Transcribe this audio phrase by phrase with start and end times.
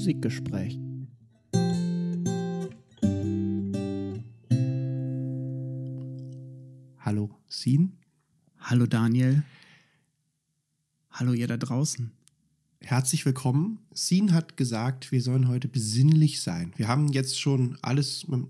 [0.00, 0.78] Musikgespräch.
[7.00, 7.98] Hallo, Sin.
[8.60, 9.42] Hallo Daniel.
[11.10, 12.12] Hallo ihr da draußen.
[12.80, 13.80] Herzlich willkommen.
[13.92, 16.72] Sin hat gesagt, wir sollen heute besinnlich sein.
[16.76, 18.46] Wir haben jetzt schon alles mit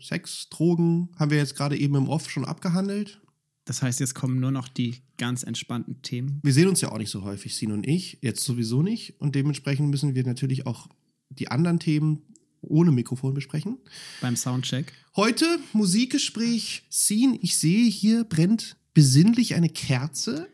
[0.00, 3.20] Sex, Drogen, haben wir jetzt gerade eben im Off schon abgehandelt.
[3.64, 6.40] Das heißt, jetzt kommen nur noch die ganz entspannten Themen.
[6.42, 8.18] Wir sehen uns ja auch nicht so häufig, Sin und ich.
[8.20, 9.20] Jetzt sowieso nicht.
[9.20, 10.88] Und dementsprechend müssen wir natürlich auch
[11.30, 12.22] die anderen Themen
[12.60, 13.78] ohne Mikrofon besprechen.
[14.20, 14.92] Beim Soundcheck.
[15.16, 16.84] Heute Musikgespräch.
[16.90, 20.48] Sin, ich sehe hier brennt besinnlich eine Kerze.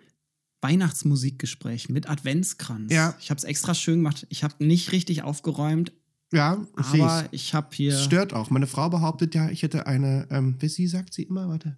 [0.62, 2.92] Weihnachtsmusikgespräch mit Adventskranz.
[2.92, 3.16] Ja.
[3.20, 4.26] Ich habe es extra schön gemacht.
[4.28, 5.92] Ich habe nicht richtig aufgeräumt,
[6.32, 7.94] Ja, ich aber ich habe hier.
[7.94, 8.50] Es stört auch.
[8.50, 11.76] Meine Frau behauptet ja, ich hätte eine, ähm, wie sie sagt sie immer, warte,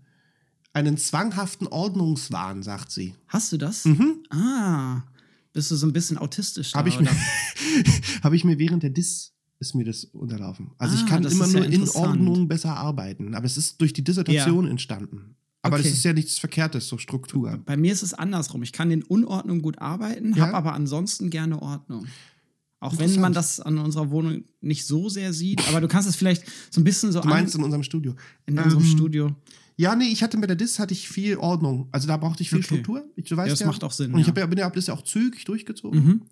[0.72, 3.14] einen zwanghaften Ordnungswahn, sagt sie.
[3.28, 3.84] Hast du das?
[3.84, 4.24] Mhm.
[4.30, 5.02] Ah.
[5.52, 6.74] Bist du so ein bisschen autistisch?
[6.74, 7.10] Habe ich, mir-
[8.22, 10.70] hab ich mir während der Dis ist mir das unterlaufen.
[10.78, 11.88] Also ich Ah, kann das immer ist ja nur in.
[11.90, 13.34] Ordnung besser arbeiten.
[13.34, 15.36] Aber es ist durch die Dissertation entstanden.
[15.64, 15.84] Aber Okay.
[15.84, 17.60] das ist ja nichts Verkehrtes, so Struktur.
[17.64, 18.64] Bei mir ist es andersrum.
[18.64, 20.46] Ich kann in Unordnung gut arbeiten, Ja?
[20.46, 22.06] habe aber ansonsten gerne Ordnung.
[22.80, 26.16] Auch wenn man das an unserer Wohnung nicht so sehr sieht, aber du kannst es
[26.16, 28.16] vielleicht so ein bisschen so Du meinst in unserem Studio.
[28.46, 29.36] in unserem Ähm, Studio.
[29.82, 31.88] Ja, nee, ich hatte mit der Dis hatte ich viel Ordnung.
[31.90, 32.66] Also da brauchte ich viel Okay.
[32.68, 33.04] Struktur.
[33.16, 34.46] Ich, du weißt Ja, das ja, macht auch Sinn, Und ich ja.
[34.46, 36.04] bin ja das ja auch zügig durchgezogen.
[36.04, 36.22] Mhm.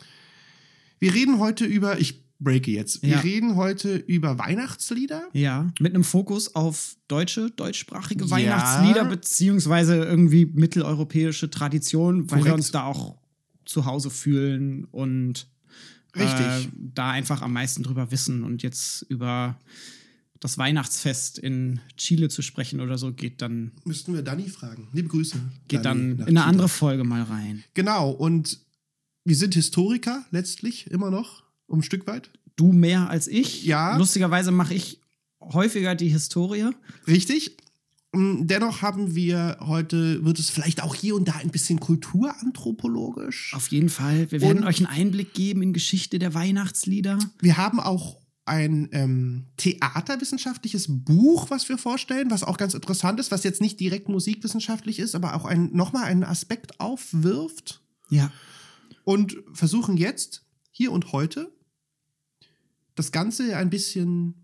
[1.00, 3.20] Wir reden heute über, ich breake jetzt, wir Ja.
[3.20, 5.24] reden heute über Weihnachtslieder.
[5.32, 8.30] Ja, mit einem Fokus auf deutsche, deutschsprachige Ja.
[8.30, 12.54] Weihnachtslieder, beziehungsweise irgendwie mitteleuropäische Tradition, weil wir Korrekt.
[12.58, 13.16] uns da auch
[13.64, 15.48] zu Hause fühlen und
[16.14, 16.46] Richtig.
[16.46, 18.44] äh, da einfach am meisten drüber wissen.
[18.44, 19.58] Und jetzt über
[20.40, 24.88] das Weihnachtsfest in Chile zu sprechen oder so, geht dann, Müssten wir Dani fragen.
[24.92, 25.36] Liebe Grüße.
[25.68, 27.62] geht Dani, dann in eine andere Folge mal rein.
[27.74, 28.58] Genau, und
[29.24, 32.30] wir sind Historiker letztlich immer noch, um ein Stück weit.
[32.56, 33.64] Du mehr als ich.
[33.64, 33.96] Ja.
[33.96, 35.00] Lustigerweise mache ich
[35.40, 36.70] häufiger die Historie.
[37.06, 37.56] Richtig.
[38.12, 43.52] Mm, Dennoch haben wir heute, wird es vielleicht auch hier und da ein bisschen kulturanthropologisch.
[43.54, 44.30] Auf jeden Fall.
[44.30, 47.18] Wir werden Und- euch einen Einblick geben in Geschichte der Weihnachtslieder.
[47.40, 48.19] Wir haben auch
[48.50, 53.78] ein ähm, theaterwissenschaftliches Buch, was wir vorstellen, was auch ganz interessant ist, was jetzt nicht
[53.78, 57.80] direkt musikwissenschaftlich ist, aber auch ein, nochmal einen Aspekt aufwirft.
[58.08, 58.32] Ja.
[59.04, 61.52] Und versuchen jetzt, hier und heute,
[62.96, 64.34] das Ganze ein bisschen,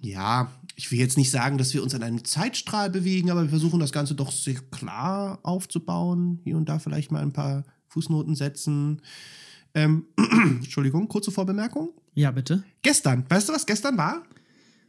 [0.00, 3.50] ja, ich will jetzt nicht sagen, dass wir uns an einem Zeitstrahl bewegen, aber wir
[3.50, 6.40] versuchen das Ganze doch sehr klar aufzubauen.
[6.42, 9.02] Hier und da vielleicht mal ein paar Fußnoten setzen.
[9.74, 11.90] Ähm, Entschuldigung, kurze Vorbemerkung.
[12.14, 12.62] Ja, bitte.
[12.82, 14.22] Gestern, weißt du, was gestern war?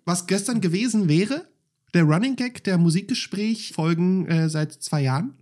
[0.06, 1.48] Was gestern gewesen wäre?
[1.94, 5.34] Der Running Gag der Musikgespräch-Folgen äh, seit zwei Jahren.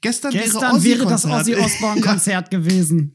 [0.00, 3.14] Gestern, Gestern wäre das Ozzy Osbourne Osbourne-Konzert gewesen.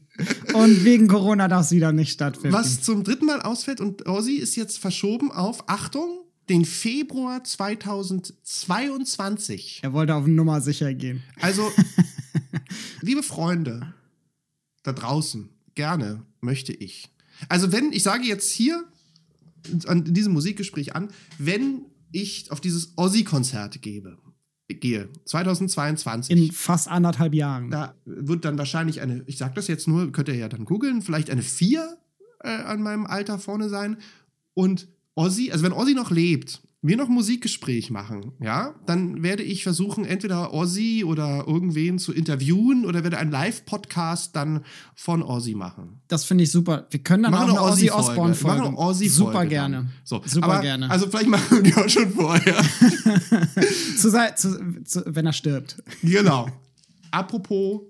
[0.52, 2.54] Und wegen Corona darf es wieder nicht stattfinden.
[2.54, 9.80] Was zum dritten Mal ausfällt und Ozzy ist jetzt verschoben auf, Achtung, den Februar 2022.
[9.82, 11.22] Er wollte auf Nummer sicher gehen.
[11.40, 11.72] Also,
[13.00, 13.94] liebe Freunde
[14.82, 17.08] da draußen, gerne möchte ich.
[17.48, 18.84] Also, wenn, ich sage jetzt hier
[19.86, 21.08] an diesem Musikgespräch an,
[21.38, 24.18] wenn ich auf dieses Ozzy-Konzert gebe,
[24.68, 26.36] gehe, 2022.
[26.36, 27.70] In fast anderthalb Jahren.
[27.70, 31.02] Da wird dann wahrscheinlich eine, ich sag das jetzt nur, könnt ihr ja dann googeln,
[31.02, 31.98] vielleicht eine 4
[32.40, 33.98] äh, an meinem Alter vorne sein.
[34.54, 39.42] Und Ozzy, also wenn Ozzy noch lebt, wir noch ein Musikgespräch machen, ja, dann werde
[39.42, 45.54] ich versuchen, entweder Ozzy oder irgendwen zu interviewen oder werde einen Live-Podcast dann von Ozzy
[45.54, 46.02] machen.
[46.08, 46.86] Das finde ich super.
[46.90, 48.10] Wir können dann Machen auch eine Ozzy Ozzy-Folge.
[48.10, 48.62] Osbourne-Folge.
[48.62, 49.48] Machen Ozzy-Folge Super dann.
[49.48, 49.90] gerne.
[50.04, 50.90] So, Super aber, gerne.
[50.90, 52.62] Also vielleicht machen wir die auch schon vorher.
[53.96, 55.82] zu, zu, zu, wenn er stirbt.
[56.02, 56.48] Genau.
[57.10, 57.80] Apropos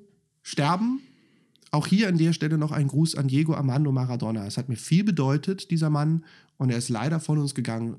[0.43, 1.01] Sterben,
[1.73, 4.47] auch hier an der Stelle noch ein Gruß an Diego Armando Maradona.
[4.47, 6.25] Es hat mir viel bedeutet, dieser Mann,
[6.57, 7.97] und er ist leider von uns gegangen,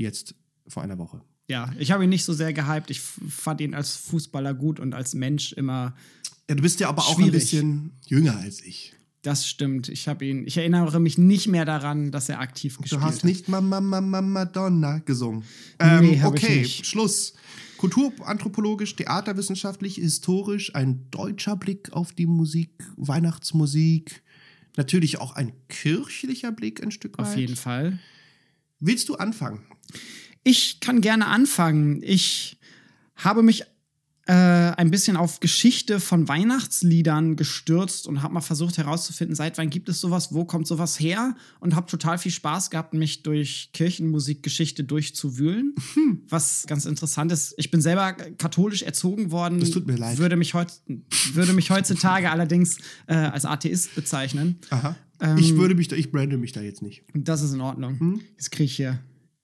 [0.00, 0.34] jetzt
[0.66, 1.20] vor einer Woche.
[1.48, 2.90] Ja, ich habe ihn nicht so sehr gehypt.
[2.90, 5.94] Ich fand ihn als Fußballer gut und als Mensch immer.
[6.48, 7.32] Ja, du bist ja aber auch ein Schwierig.
[7.40, 8.94] bisschen jünger als ich.
[9.22, 9.88] Das stimmt.
[9.88, 10.46] Ich habe ihn.
[10.46, 13.24] Ich erinnere mich nicht mehr daran, dass er aktiv Du gespielt hast hat.
[13.24, 15.40] nicht Mama, Mama, Madonna gesungen.
[15.80, 16.64] Nee, Ähm, ich okay.
[16.64, 17.34] Schluss.
[17.76, 24.22] Kulturanthropologisch, theaterwissenschaftlich, historisch, ein deutscher Blick auf die Musik, Weihnachtsmusik.
[24.76, 27.26] Natürlich auch ein kirchlicher Blick ein Stück weit.
[27.26, 27.98] Auf jeden Fall.
[28.80, 29.60] Willst du anfangen?
[30.42, 32.00] Ich kann gerne anfangen.
[32.02, 32.58] Ich
[33.16, 33.62] habe mich
[34.26, 39.70] äh, ein bisschen auf Geschichte von Weihnachtsliedern gestürzt und habe mal versucht herauszufinden, seit wann
[39.70, 43.70] gibt es sowas, wo kommt sowas her und habe total viel Spaß gehabt, mich durch
[43.72, 46.22] Kirchenmusikgeschichte durchzuwühlen, Hm.
[46.28, 47.54] was ganz interessant ist.
[47.56, 49.58] Ich bin selber katholisch erzogen worden.
[49.60, 50.18] Das tut mir leid.
[50.18, 50.72] Würde mich, heut,
[51.32, 52.78] würde mich heutzutage allerdings
[53.08, 54.58] äh, als Atheist bezeichnen.
[54.70, 54.96] Aha.
[55.38, 57.02] ich würde mich da, ich brande mich da jetzt nicht.
[57.14, 57.98] Das ist in Ordnung.
[57.98, 58.20] Hm?
[58.36, 59.00] Jetzt kriege ich hier.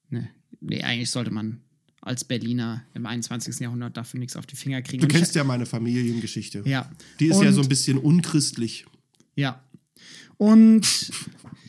[0.09, 0.29] Ne,
[0.61, 1.59] nee, eigentlich sollte man
[2.01, 3.59] als Berliner im 21.
[3.59, 5.01] Jahrhundert dafür nichts auf die Finger kriegen.
[5.01, 6.63] Du kennst ich, ja meine Familiengeschichte.
[6.65, 6.89] Ja.
[7.19, 8.85] Die ist ja Und- so ein bisschen unchristlich.
[9.35, 9.61] Ja.
[10.37, 11.11] Und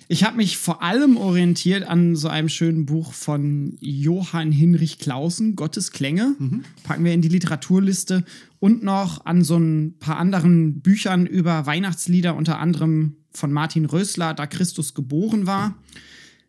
[0.08, 5.56] ich habe mich vor allem orientiert an so einem schönen Buch von Johann Hinrich Clausen,
[5.56, 6.36] Gottes Klänge.
[6.84, 8.24] Packen wir in die Literaturliste.
[8.60, 14.34] Und noch an so ein paar anderen Büchern über Weihnachtslieder, unter anderem von Martin Rösler,
[14.34, 15.68] Da Christus geboren war.
[15.68, 16.08] Texte,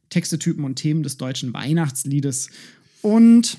[0.10, 2.50] Typen und Themen des deutschen Weihnachtsliedes.
[3.02, 3.58] Und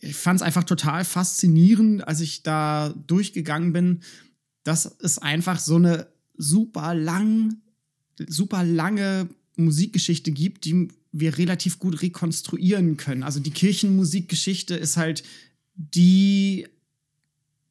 [0.00, 4.00] ich fand es einfach total faszinierend, als ich da durchgegangen bin,
[4.64, 6.06] dass es einfach so eine
[6.36, 7.56] super lang,
[8.26, 13.22] super lange Musikgeschichte gibt, die wir relativ gut rekonstruieren können.
[13.22, 15.22] Also die Kirchenmusikgeschichte ist halt
[15.74, 16.66] die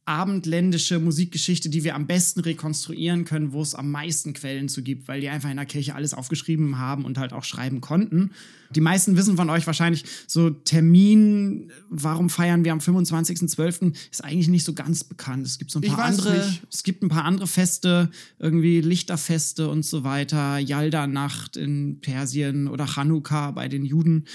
[0.06, 5.08] abendländische Musikgeschichte, die wir am besten rekonstruieren können, wo es am meisten Quellen zu gibt,
[5.08, 8.32] weil die einfach in der Kirche alles aufgeschrieben haben und halt auch schreiben konnten.
[8.72, 14.48] Die meisten wissen von euch wahrscheinlich, so Termin, warum feiern wir am 25.12., ist eigentlich
[14.48, 15.46] nicht so ganz bekannt.
[15.46, 16.64] Es gibt so ein paar andere, nicht.
[16.72, 18.10] es gibt ein paar andere Feste,
[18.40, 24.26] irgendwie Lichterfeste und so weiter, Yalda-Nacht in Persien oder Chanukka bei den Juden.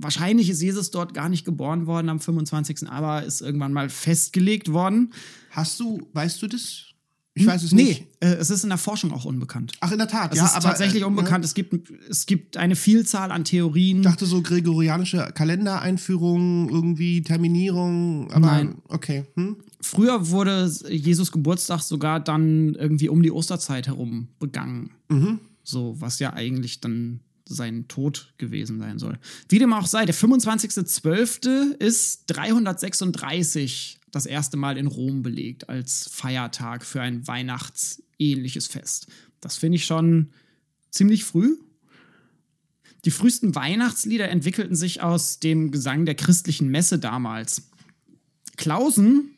[0.00, 4.72] Wahrscheinlich ist Jesus dort gar nicht geboren worden am 25., aber ist irgendwann mal festgelegt
[4.72, 5.12] worden.
[5.50, 6.88] Hast du, weißt du das?
[7.40, 8.06] Ich weiß es nee, nicht.
[8.20, 9.72] äh, es ist in der Forschung auch unbekannt.
[9.80, 10.46] Ach, in der Tat, Es ja.
[10.46, 11.44] ist aber, tatsächlich äh, unbekannt.
[11.44, 13.98] Es, gibt, es gibt eine Vielzahl an Theorien.
[13.98, 18.74] Ich dachte so gregorianische Kalendereinführung, irgendwie Terminierung, aber Nein.
[18.88, 19.24] okay.
[19.34, 19.56] Hm?
[19.80, 24.90] Früher wurde Jesus Geburtstag sogar dann irgendwie um die Osterzeit herum begangen.
[25.08, 25.38] Mhm.
[25.62, 29.18] So, was ja eigentlich dann sein Tod gewesen sein soll.
[29.48, 31.74] Wie dem auch sei, der 25.12.
[31.78, 39.06] ist 336 das erste Mal in Rom belegt als Feiertag für ein weihnachtsähnliches Fest.
[39.40, 40.30] Das finde ich schon
[40.90, 41.56] ziemlich früh.
[43.04, 47.70] Die frühesten Weihnachtslieder entwickelten sich aus dem Gesang der christlichen Messe damals.
[48.56, 49.30] Klausen,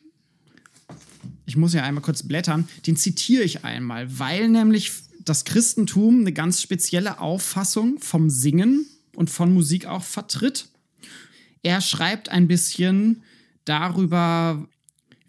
[1.45, 4.91] ich muss ja einmal kurz blättern, den zitiere ich einmal, weil nämlich
[5.25, 8.85] das Christentum eine ganz spezielle Auffassung vom Singen
[9.15, 10.69] und von Musik auch vertritt.
[11.63, 13.23] Er schreibt ein bisschen
[13.65, 14.67] darüber,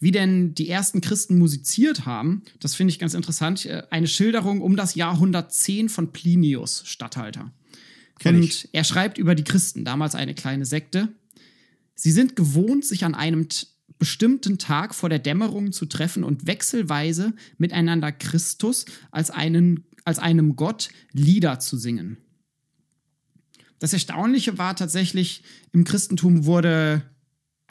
[0.00, 2.42] wie denn die ersten Christen musiziert haben.
[2.58, 3.66] Das finde ich ganz interessant.
[3.66, 7.52] Äh, Eine Schilderung um das Jahr 110 von Plinius, Statthalter.
[8.18, 8.68] Kenn und ich.
[8.72, 11.08] er schreibt über die Christen, damals eine kleine Sekte.
[11.94, 13.48] Sie sind gewohnt, sich an einem
[13.98, 20.56] bestimmten Tag vor der Dämmerung zu treffen und wechselweise miteinander Christus als, einen, als einem
[20.56, 22.18] Gott Lieder zu singen.
[23.78, 25.42] Das Erstaunliche war tatsächlich,
[25.72, 27.02] im Christentum wurde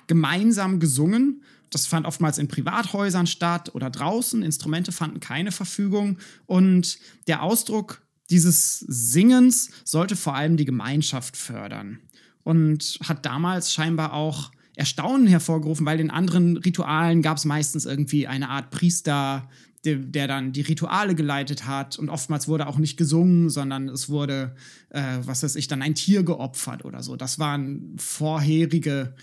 [0.08, 1.44] gemeinsam gesungen.
[1.70, 4.44] Das fand oftmals in Privathäusern statt oder draußen.
[4.44, 6.18] Instrumente fanden keine Verfügung.
[6.48, 12.00] Und der Ausdruck dieses Singens sollte vor allem die Gemeinschaft fördern.
[12.44, 18.28] Und hat damals scheinbar auch Erstaunen hervorgerufen, weil in anderen Ritualen gab es meistens irgendwie
[18.28, 19.50] eine Art Priester,
[19.84, 21.98] der, der dann die Rituale geleitet hat.
[21.98, 24.56] Und oftmals wurde auch nicht gesungen, sondern es wurde,
[24.90, 27.16] äh, was weiß ich, dann ein Tier geopfert oder so.
[27.16, 29.16] Das waren vorherige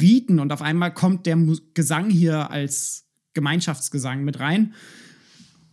[0.00, 0.40] Riten.
[0.40, 1.38] Und auf einmal kommt der
[1.74, 4.74] Gesang hier als Gemeinschaftsgesang mit rein.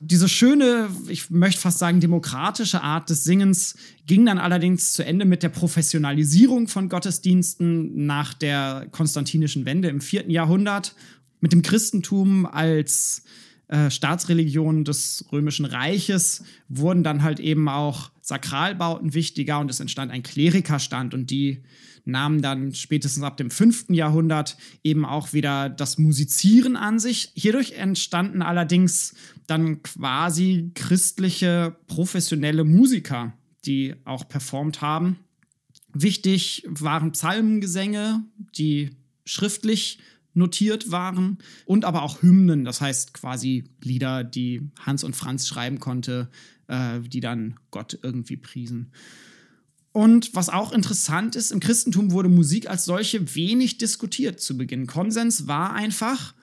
[0.06, 5.24] Diese schöne, ich möchte fast sagen, demokratische Art des Singens ging dann allerdings zu Ende
[5.24, 10.94] mit der Professionalisierung von Gottesdiensten nach der konstantinischen Wende im vierten Jahrhundert,
[11.40, 13.24] mit dem Christentum als
[13.70, 20.12] äh, Staatsreligion des Römischen Reiches wurden dann halt eben auch Sakralbauten wichtiger und es entstand
[20.12, 21.64] ein Klerikerstand und die
[22.06, 23.86] nahmen dann spätestens ab dem 5.
[23.90, 27.32] Jahrhundert eben auch wieder das Musizieren an sich.
[27.36, 29.16] Hierdurch entstanden allerdings
[29.48, 33.34] dann quasi christliche professionelle Musiker,
[33.66, 35.18] die auch performt haben.
[35.94, 38.24] Wichtig waren Psalmengesänge,
[38.58, 38.92] die
[39.26, 40.00] schriftlich
[40.34, 45.80] notiert waren und aber auch Hymnen, das heißt quasi Lieder, die Hans und Franz schreiben
[45.80, 46.30] konnte,
[46.68, 48.92] äh, die dann Gott irgendwie priesen.
[49.92, 54.88] Und was auch interessant ist, im Christentum wurde Musik als solche wenig diskutiert zu Beginn.
[54.88, 56.34] Konsens war einfach,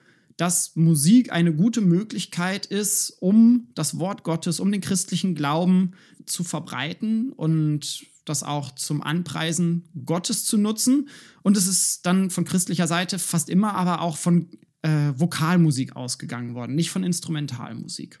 [0.41, 5.91] dass Musik eine gute Möglichkeit ist, um das Wort Gottes, um den christlichen Glauben
[6.25, 11.09] zu verbreiten und das auch zum Anpreisen Gottes zu nutzen.
[11.43, 14.49] Und es ist dann von christlicher Seite fast immer aber auch von
[14.81, 18.17] äh, Vokalmusik ausgegangen worden, nicht von Instrumentalmusik.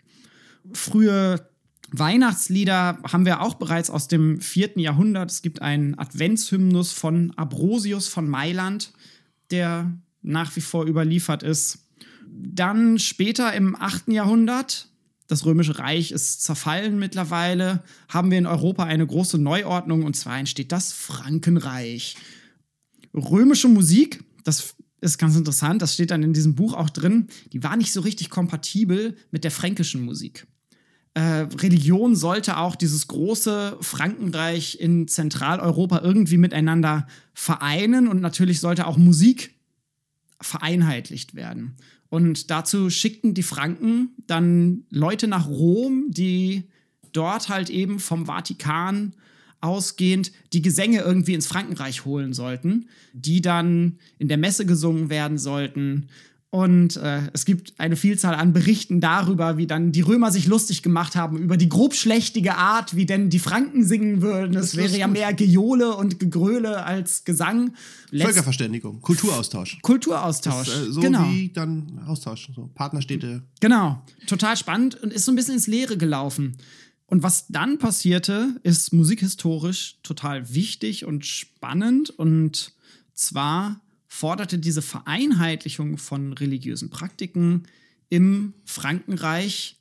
[0.73, 1.49] Frühe
[1.89, 5.31] Weihnachtslieder haben wir auch bereits aus dem vierten Jahrhundert.
[5.31, 8.93] Es gibt einen Adventshymnus von Abrosius von Mailand,
[9.49, 11.87] der nach wie vor überliefert ist.
[12.33, 14.07] Dann später im 8.
[14.07, 14.87] Jahrhundert,
[15.27, 20.37] das Römische Reich ist zerfallen mittlerweile, haben wir in Europa eine große Neuordnung und zwar
[20.37, 22.15] entsteht das Frankenreich.
[23.13, 27.63] Römische Musik, das ist ganz interessant, das steht dann in diesem Buch auch drin, die
[27.63, 30.47] war nicht so richtig kompatibel mit der fränkischen Musik.
[31.13, 38.87] Äh, Religion sollte auch dieses große Frankenreich in Zentraleuropa irgendwie miteinander vereinen und natürlich sollte
[38.87, 39.53] auch Musik
[40.39, 41.75] vereinheitlicht werden.
[42.11, 46.65] Und dazu schickten die Franken dann Leute nach Rom, die
[47.13, 49.13] dort halt eben vom Vatikan
[49.61, 55.37] ausgehend die Gesänge irgendwie ins Frankenreich holen sollten, die dann in der Messe gesungen werden
[55.37, 56.09] sollten
[56.51, 60.83] und äh, es gibt eine Vielzahl an Berichten darüber, wie dann die Römer sich lustig
[60.83, 64.57] gemacht haben über die grobschlächtige Art, wie denn die Franken singen würden.
[64.57, 67.73] Es wäre ja mehr Gejohle und Gegröle als Gesang.
[68.09, 69.79] Letzt Völkerverständigung, Kulturaustausch.
[69.81, 70.67] Kulturaustausch.
[70.67, 71.23] Das, äh, so genau.
[71.29, 73.43] wie dann Austausch, so Partnerstädte.
[73.61, 76.57] Genau, total spannend und ist so ein bisschen ins Leere gelaufen.
[77.05, 82.09] Und was dann passierte, ist musikhistorisch total wichtig und spannend.
[82.09, 82.73] Und
[83.13, 83.79] zwar
[84.11, 87.63] forderte diese Vereinheitlichung von religiösen Praktiken
[88.09, 89.77] im Frankenreich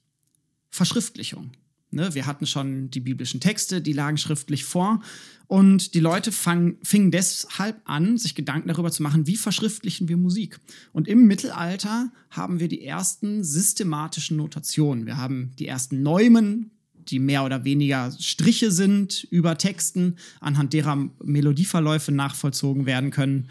[0.70, 1.50] Verschriftlichung.
[1.90, 5.02] Ne, wir hatten schon die biblischen Texte, die lagen schriftlich vor.
[5.48, 10.16] Und die Leute fang, fingen deshalb an, sich Gedanken darüber zu machen, wie verschriftlichen wir
[10.16, 10.60] Musik.
[10.92, 15.06] Und im Mittelalter haben wir die ersten systematischen Notationen.
[15.06, 21.10] Wir haben die ersten Neumen, die mehr oder weniger Striche sind über Texten, anhand derer
[21.20, 23.48] Melodieverläufe nachvollzogen werden können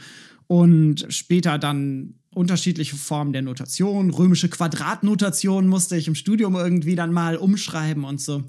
[0.50, 4.10] und später dann unterschiedliche Formen der Notation.
[4.10, 8.44] Römische Quadratnotation musste ich im Studium irgendwie dann mal umschreiben und so.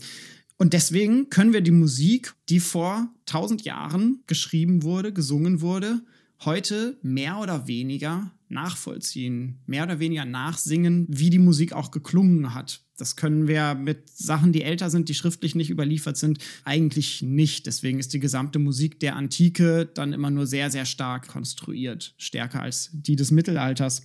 [0.57, 6.01] Und deswegen können wir die Musik, die vor 1000 Jahren geschrieben wurde, gesungen wurde,
[6.45, 12.83] heute mehr oder weniger nachvollziehen, mehr oder weniger nachsingen, wie die Musik auch geklungen hat.
[13.01, 17.67] Das können wir mit Sachen, die älter sind, die schriftlich nicht überliefert sind, eigentlich nicht.
[17.67, 22.61] Deswegen ist die gesamte Musik der Antike dann immer nur sehr, sehr stark konstruiert, stärker
[22.61, 24.03] als die des Mittelalters.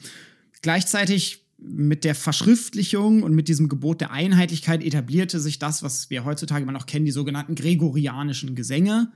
[0.61, 6.23] Gleichzeitig mit der Verschriftlichung und mit diesem Gebot der Einheitlichkeit etablierte sich das, was wir
[6.23, 9.11] heutzutage immer noch kennen, die sogenannten gregorianischen Gesänge,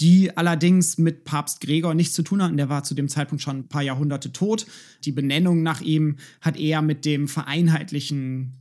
[0.00, 2.56] die allerdings mit Papst Gregor nichts zu tun hatten.
[2.56, 4.66] Der war zu dem Zeitpunkt schon ein paar Jahrhunderte tot.
[5.04, 8.54] Die Benennung nach ihm hat eher mit dem vereinheitlichen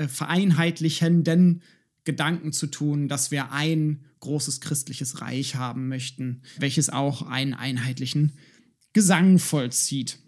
[0.00, 1.60] äh, vereinheitlichenden
[2.04, 8.32] Gedanken zu tun, dass wir ein großes christliches Reich haben möchten, welches auch einen einheitlichen
[8.94, 10.18] Gesang vollzieht.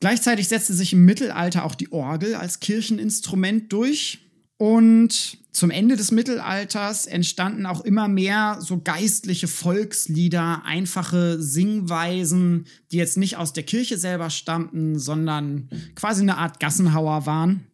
[0.00, 4.18] Gleichzeitig setzte sich im Mittelalter auch die Orgel als Kircheninstrument durch.
[4.56, 12.96] Und zum Ende des Mittelalters entstanden auch immer mehr so geistliche Volkslieder, einfache Singweisen, die
[12.96, 17.69] jetzt nicht aus der Kirche selber stammten, sondern quasi eine Art Gassenhauer waren.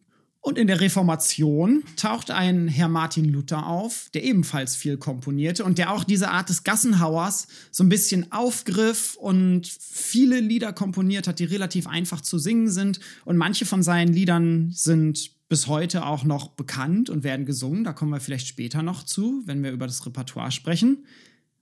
[0.47, 5.77] Und in der Reformation taucht ein Herr Martin Luther auf, der ebenfalls viel komponierte und
[5.77, 11.39] der auch diese Art des Gassenhauers so ein bisschen aufgriff und viele Lieder komponiert hat,
[11.39, 13.01] die relativ einfach zu singen sind.
[13.25, 17.83] Und manche von seinen Liedern sind bis heute auch noch bekannt und werden gesungen.
[17.83, 21.03] Da kommen wir vielleicht später noch zu, wenn wir über das Repertoire sprechen.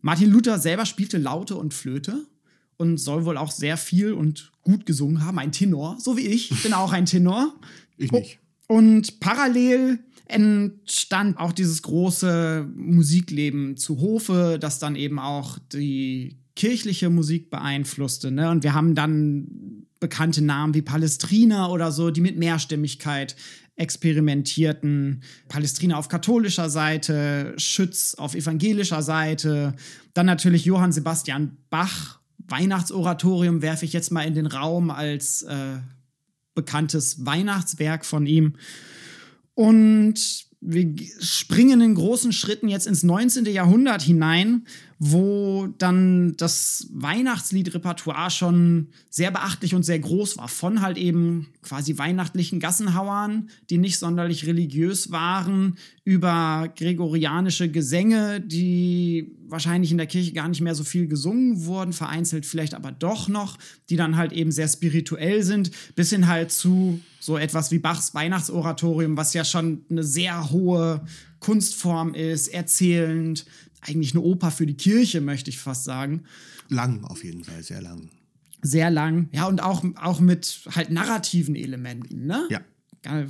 [0.02, 2.28] Martin Luther selber spielte Laute und Flöte
[2.78, 5.40] und soll wohl auch sehr viel und gut gesungen haben.
[5.40, 6.52] Ein Tenor, so wie ich.
[6.52, 7.56] Ich bin auch ein Tenor.
[7.98, 8.40] Ich nicht.
[8.68, 17.10] Und parallel entstand auch dieses große Musikleben zu Hofe, das dann eben auch die kirchliche
[17.10, 18.32] Musik beeinflusste.
[18.32, 18.50] Ne?
[18.50, 23.36] Und wir haben dann bekannte Namen wie Palestrina oder so, die mit Mehrstimmigkeit
[23.76, 25.22] experimentierten.
[25.48, 29.76] Palestrina auf katholischer Seite, Schütz auf evangelischer Seite.
[30.14, 32.20] Dann natürlich Johann Sebastian Bach.
[32.48, 35.78] Weihnachtsoratorium werfe ich jetzt mal in den Raum als äh,
[36.56, 38.54] bekanntes Weihnachtswerk von ihm.
[39.54, 43.46] Und wir springen in großen Schritten jetzt ins 19.
[43.46, 44.66] Jahrhundert hinein,
[44.98, 50.48] wo dann das Weihnachtsliedrepertoire schon sehr beachtlich und sehr groß war.
[50.48, 59.36] Von halt eben quasi weihnachtlichen Gassenhauern, die nicht sonderlich religiös waren, über gregorianische Gesänge, die
[59.48, 63.28] wahrscheinlich in der Kirche gar nicht mehr so viel gesungen wurden, vereinzelt vielleicht aber doch
[63.28, 63.58] noch,
[63.90, 68.14] die dann halt eben sehr spirituell sind, bis hin halt zu so etwas wie Bachs
[68.14, 71.04] Weihnachtsoratorium, was ja schon eine sehr hohe
[71.40, 73.46] Kunstform ist, erzählend,
[73.88, 76.24] eigentlich eine Oper für die Kirche, möchte ich fast sagen.
[76.70, 78.10] Lang, auf jeden Fall, sehr lang.
[78.62, 82.48] Sehr lang, ja, und auch, auch mit halt narrativen Elementen, ne?
[82.50, 82.62] Ja.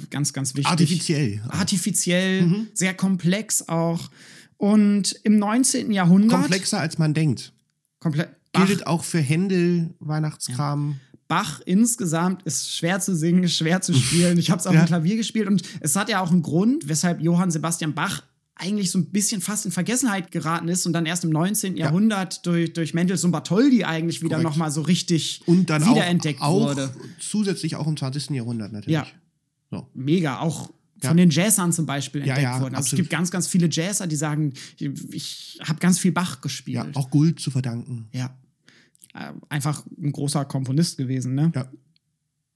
[0.10, 0.68] Ganz, ganz wichtig.
[0.72, 1.42] Artifiziell.
[1.50, 2.68] Artifiziell, mhm.
[2.74, 4.10] sehr komplex auch.
[4.56, 5.92] Und im 19.
[5.92, 6.40] Jahrhundert.
[6.40, 7.52] Komplexer als man denkt.
[8.00, 8.30] Komplett.
[8.54, 10.92] Gilt auch für Händel, Weihnachtskram.
[10.92, 11.18] Ja.
[11.28, 14.38] Bach insgesamt ist schwer zu singen, schwer zu spielen.
[14.38, 14.84] Ich habe es auf Ja.
[14.84, 18.24] dem Klavier gespielt und es hat ja auch einen Grund, weshalb Johann Sebastian Bach
[18.58, 21.76] eigentlich so ein bisschen fast in Vergessenheit geraten ist und dann erst im 19.
[21.76, 26.70] Jahrhundert durch, durch Mendelssohn Bartholdy eigentlich wieder nochmal so richtig Und dann auch, wiederentdeckt auch
[26.70, 26.90] wurde.
[27.20, 28.30] zusätzlich auch im 20.
[28.30, 28.94] Jahrhundert natürlich.
[28.94, 29.06] Ja.
[29.72, 29.88] So.
[29.94, 30.70] Mega, auch
[31.02, 31.10] Ja.
[31.10, 32.76] von den Jazzern zum Beispiel Ja, entdeckt ja, wurden.
[32.76, 34.54] Also es gibt ganz, ganz viele Jazzer, die sagen,
[35.12, 36.76] ich habe ganz viel Bach gespielt.
[36.78, 38.08] ja, auch Gould zu verdanken.
[38.14, 38.38] Ja.
[39.14, 41.52] Äh, Einfach ein großer Komponist gewesen, ne?
[41.54, 41.70] Ja.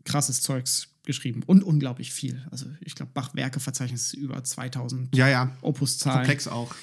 [0.05, 2.45] Krasses Zeugs geschrieben und unglaublich viel.
[2.51, 5.51] Also ich glaube, Bach-Werke verzeichnet über 2000 Ja, ja.
[5.61, 6.19] Opuszahlen.
[6.19, 6.73] Komplex auch.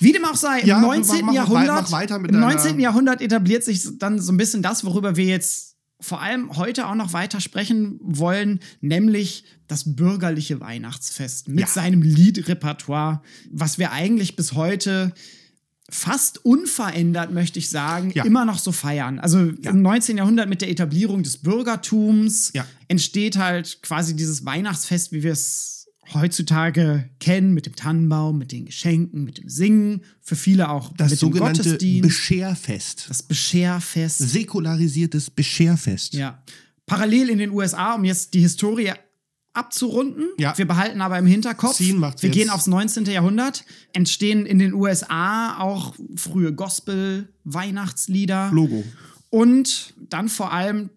[0.00, 1.26] Wie dem auch sei, Ja, im mach- 19.
[1.26, 2.80] mach- Jahrhundert, mach weiter mit im deiner- 19.
[2.80, 6.94] Jahrhundert etabliert sich dann so ein bisschen das, worüber wir jetzt vor allem heute auch
[6.96, 11.66] noch weiter sprechen wollen, nämlich das bürgerliche Weihnachtsfest mit Ja.
[11.66, 13.22] seinem Liedrepertoire,
[13.52, 15.12] was wir eigentlich bis heute
[15.90, 18.24] fast unverändert, möchte ich sagen, Ja.
[18.24, 19.18] immer noch so feiern.
[19.18, 19.70] Also Ja.
[19.70, 20.16] im 19.
[20.16, 22.66] Jahrhundert mit der Etablierung des Bürgertums Ja.
[22.88, 28.64] entsteht halt quasi dieses Weihnachtsfest, wie wir es heutzutage kennen, mit dem Tannenbaum, mit den
[28.66, 33.06] Geschenken, mit dem Singen, für viele auch Das mit dem sogenannte Gottesdienst, Bescherfest.
[33.08, 34.18] das Bescherfest.
[34.18, 36.14] Säkularisiertes Bescherfest.
[36.14, 36.42] Ja.
[36.86, 38.92] Parallel in den USA, um jetzt die Historie
[39.52, 40.28] abzurunden.
[40.38, 40.56] Ja.
[40.56, 42.22] Wir behalten aber im Hinterkopf, wir jetzt.
[42.32, 43.06] gehen aufs 19.
[43.06, 48.50] Jahrhundert, entstehen in den USA auch frühe Gospel-Weihnachtslieder.
[48.52, 48.84] Logo.
[49.30, 50.90] Und dann vor allem,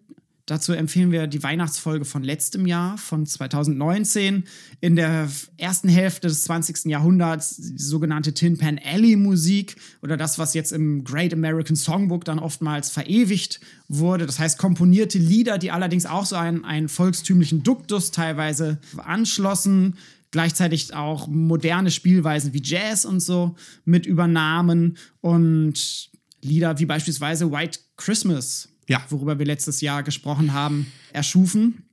[0.46, 4.44] dazu empfehlen wir die Weihnachtsfolge von letztem Jahr, von 2019.
[4.80, 6.86] In der ersten Hälfte des 20.
[6.86, 12.24] Jahrhunderts die sogenannte Tin Pan Alley Musik oder das, was jetzt im Great American Songbook
[12.24, 14.26] dann oftmals verewigt wurde.
[14.26, 19.96] Das heißt, komponierte Lieder, die allerdings auch so einen, einen volkstümlichen Duktus teilweise anschlossen
[20.34, 26.10] gleichzeitig auch moderne Spielweisen wie Jazz und so mit übernahmen und
[26.42, 29.04] Lieder wie beispielsweise White Christmas, Ja.
[29.08, 31.88] worüber wir letztes Jahr gesprochen haben, erschufen.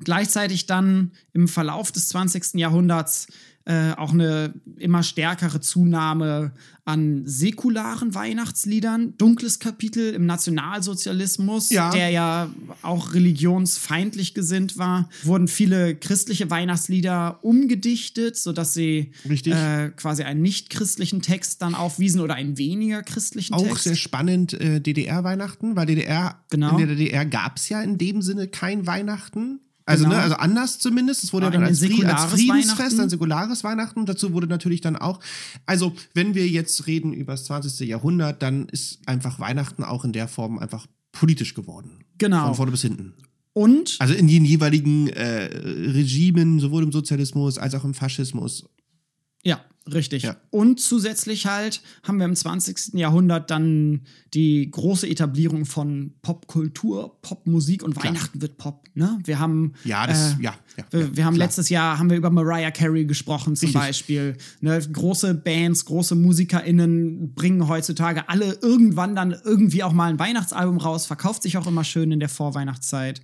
[0.00, 2.54] Gleichzeitig dann im Verlauf des 20.
[2.54, 3.28] Jahrhunderts
[3.66, 6.52] äh, auch eine immer stärkere Zunahme
[6.84, 9.14] an säkularen Weihnachtsliedern.
[9.18, 11.90] Dunkles Kapitel im Nationalsozialismus, Ja.
[11.90, 12.48] der ja
[12.82, 21.22] auch religionsfeindlich gesinnt war, wurden viele christliche Weihnachtslieder umgedichtet, sodass sie äh, quasi einen nicht-christlichen
[21.22, 23.82] Text dann aufwiesen oder einen weniger christlichen Auch Text.
[23.84, 26.70] sehr spannend äh, DDR-Weihnachten, weil DDR, Genau.
[26.70, 29.58] in der DDR gab es ja in dem Sinne kein Weihnachten.
[29.86, 30.16] Also, Genau.
[30.16, 31.22] ne, also anders zumindest.
[31.24, 34.04] Es wurde ja dann als, als Friedensfest, ein säkulares Weihnachten.
[34.04, 35.20] Dazu wurde natürlich dann auch,
[35.64, 37.88] also wenn wir jetzt reden über das 20.
[37.88, 42.04] Jahrhundert, dann ist einfach Weihnachten auch in der Form einfach politisch geworden.
[42.18, 42.46] Genau.
[42.46, 43.14] Von vorne bis hinten.
[43.52, 45.44] Und Also in den jeweiligen äh,
[45.92, 48.68] Regimen, sowohl im Sozialismus als auch im Faschismus.
[49.44, 49.60] Ja,
[49.92, 50.24] richtig.
[50.24, 50.36] Ja.
[50.50, 52.94] Und zusätzlich halt haben wir im 20.
[52.94, 54.02] Jahrhundert dann
[54.34, 58.12] die große Etablierung von Popkultur, Popmusik und Klar.
[58.12, 58.84] Weihnachten wird Pop.
[58.94, 59.18] Ne?
[59.24, 60.84] Wir haben Ja, das, äh, ja, ja.
[60.90, 61.46] wir, wir haben klar.
[61.46, 63.80] letztes Jahr haben wir über Mariah Carey gesprochen zum Richtig.
[63.80, 64.36] Beispiel.
[64.60, 70.78] Ne, große Bands, große MusikerInnen bringen heutzutage alle irgendwann dann irgendwie auch mal ein Weihnachtsalbum
[70.78, 73.20] raus, verkauft sich auch immer schön in der Vorweihnachtszeit.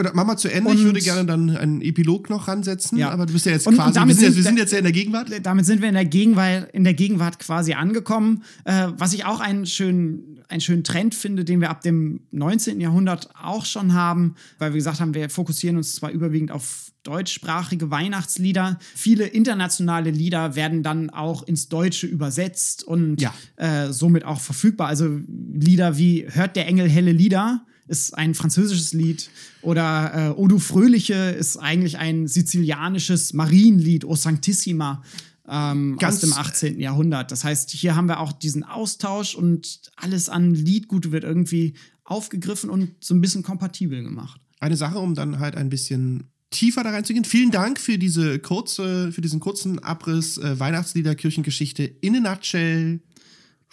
[0.00, 0.72] Oder mach mal zu Ende.
[0.72, 2.98] ich Und- würde gerne dann einen Epilog noch ransetzen.
[2.98, 3.10] Ja.
[3.10, 4.56] Aber du bist ja jetzt Und- und quasi, wir damit sind, jetzt, sind wir sind
[4.56, 5.28] wir- jetzt ja in der Gegenwart.
[5.42, 8.42] damit sind wir in der Gegenwart, in der Gegenwart quasi angekommen.
[8.64, 12.80] Äh, was ich auch einen schönen, einen schönen Trend finde, den wir ab dem 19.
[12.80, 17.90] Jahrhundert auch schon haben, weil wir gesagt haben, wir fokussieren uns zwar überwiegend auf deutschsprachige
[17.90, 18.78] Weihnachtslieder.
[18.94, 23.32] Viele internationale Lieder werden dann auch ins Deutsche übersetzt und Ja.
[23.56, 24.88] äh, somit auch verfügbar.
[24.88, 25.20] Also
[25.54, 29.28] Lieder wie Hört der Engel helle Lieder ist ein französisches Lied
[29.62, 35.02] oder äh, O du Fröhliche ist eigentlich ein sizilianisches Marienlied, O Sanctissima.
[35.48, 36.78] Ähm, aus dem 18.
[36.78, 37.32] Jahrhundert.
[37.32, 41.74] Das heißt, hier haben wir auch diesen Austausch und alles an Liedgut wird irgendwie
[42.04, 44.40] aufgegriffen und so ein bisschen kompatibel gemacht.
[44.60, 47.24] Eine Sache, um dann halt ein bisschen tiefer da reinzugehen.
[47.24, 53.00] Vielen Dank für diese kurze, für diesen kurzen Abriss äh, Weihnachtslieder Kirchengeschichte in a nutshell.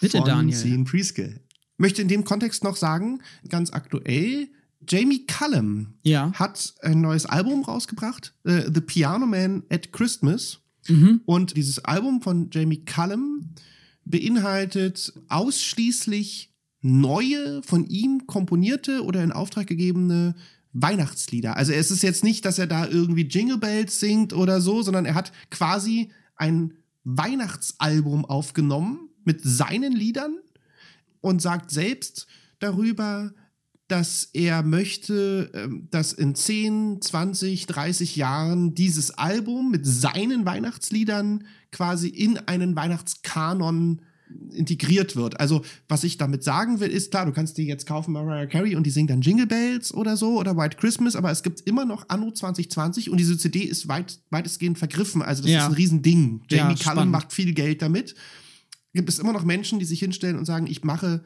[0.00, 0.56] Bitte, von Daniel.
[0.56, 1.40] Sean Prieske.
[1.78, 4.48] Möchte in dem Kontext noch sagen, ganz aktuell,
[4.86, 6.32] Jamie Cullum Ja.
[6.34, 10.58] hat ein neues Album rausgebracht, äh, The Piano Man at Christmas.
[10.88, 11.20] Mhm.
[11.24, 13.50] Und dieses Album von Jamie Cullum
[14.04, 20.34] beinhaltet ausschließlich neue, von ihm komponierte oder in Auftrag gegebene
[20.72, 21.56] Weihnachtslieder.
[21.56, 25.04] Also es ist jetzt nicht, dass er da irgendwie Jingle Bells singt oder so, sondern
[25.04, 30.38] er hat quasi ein Weihnachtsalbum aufgenommen mit seinen Liedern
[31.20, 32.26] und sagt selbst
[32.58, 33.32] darüber,
[33.88, 41.44] dass er möchte, ähm, dass in 10, 20, 30 Jahren dieses Album mit seinen Weihnachtsliedern
[41.72, 44.02] quasi in einen Weihnachtskanon
[44.52, 45.40] integriert wird.
[45.40, 48.76] Also, was ich damit sagen will, ist klar, du kannst die jetzt kaufen, Mariah Carey,
[48.76, 51.86] und die singt dann Jingle Bells oder so oder White Christmas, aber es gibt immer
[51.86, 55.22] noch Anno 2020 und diese CD ist weit, weitestgehend vergriffen.
[55.22, 55.60] Also, das Ja.
[55.60, 56.42] ist ein Riesending.
[56.50, 57.12] Ja, Jamie Cullum spannend.
[57.12, 58.14] macht viel Geld damit.
[58.94, 61.24] Gibt es immer noch Menschen, die sich hinstellen und sagen, ich mache,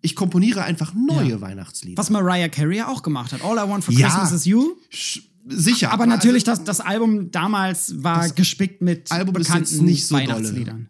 [0.00, 1.40] ich komponiere einfach neue Ja.
[1.40, 1.98] Weihnachtslieder.
[1.98, 3.42] Was Mariah Carey auch gemacht hat.
[3.44, 4.08] All I Want for Ja.
[4.08, 4.76] Christmas is You.
[4.90, 5.92] Sch- Sicher.
[5.92, 10.06] Aber natürlich, also, das, das Album damals war gespickt mit Album ist bekannten jetzt nicht
[10.06, 10.88] so dolle.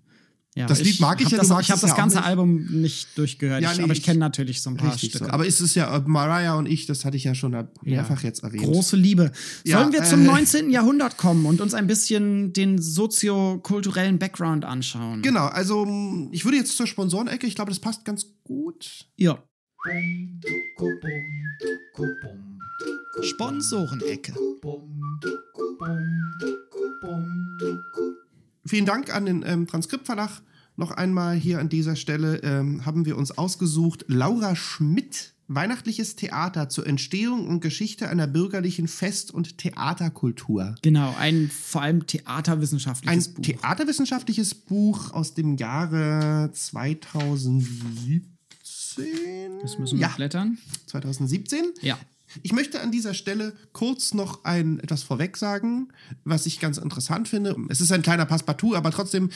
[0.58, 2.16] Ja, Das Lied mag ich ja, du das, magst Ich habe es das ja ganze
[2.16, 2.26] nicht.
[2.26, 5.18] Album nicht durchgehört, Ja, ich, nee, aber ich ich- kenne natürlich so ein paar Stücke.
[5.18, 5.26] so.
[5.26, 8.42] Aber es ist ja äh, Mariah und ich, das hatte ich ja schon mehrfach jetzt
[8.42, 8.64] erwähnt.
[8.64, 9.30] Große Liebe.
[9.64, 10.70] Ja, Sollen wir zum äh, 19.
[10.70, 15.22] Jahrhundert kommen und uns ein bisschen den soziokulturellen Background anschauen?
[15.22, 19.06] Genau, also mh, ich würde jetzt zur Sponsorenecke, ich glaube, das passt ganz gut.
[19.16, 19.42] Ja.
[23.22, 24.32] Sponsorenecke.
[28.66, 30.42] Vielen Dank an den ähm, Transkriptverlag.
[30.78, 36.68] Noch einmal hier an dieser Stelle ähm, haben wir uns ausgesucht, Laura Schmidt, Weihnachtliches Theater
[36.68, 40.76] zur Entstehung und Geschichte einer bürgerlichen Fest- und Theaterkultur.
[40.82, 43.42] Genau, ein vor allem Ein theaterwissenschaftliches Buch.
[43.42, 48.22] theaterwissenschaftliches Buch aus dem Jahre 2017.
[49.60, 50.58] das müssen wir ja, blättern.
[50.86, 51.72] 2017.
[51.80, 51.98] Ja.
[52.42, 55.88] Ich möchte an dieser Stelle kurz noch ein etwas vorweg sagen,
[56.22, 57.56] was ich ganz interessant finde.
[57.68, 59.30] Es ist ein kleiner Passepartout, aber trotzdem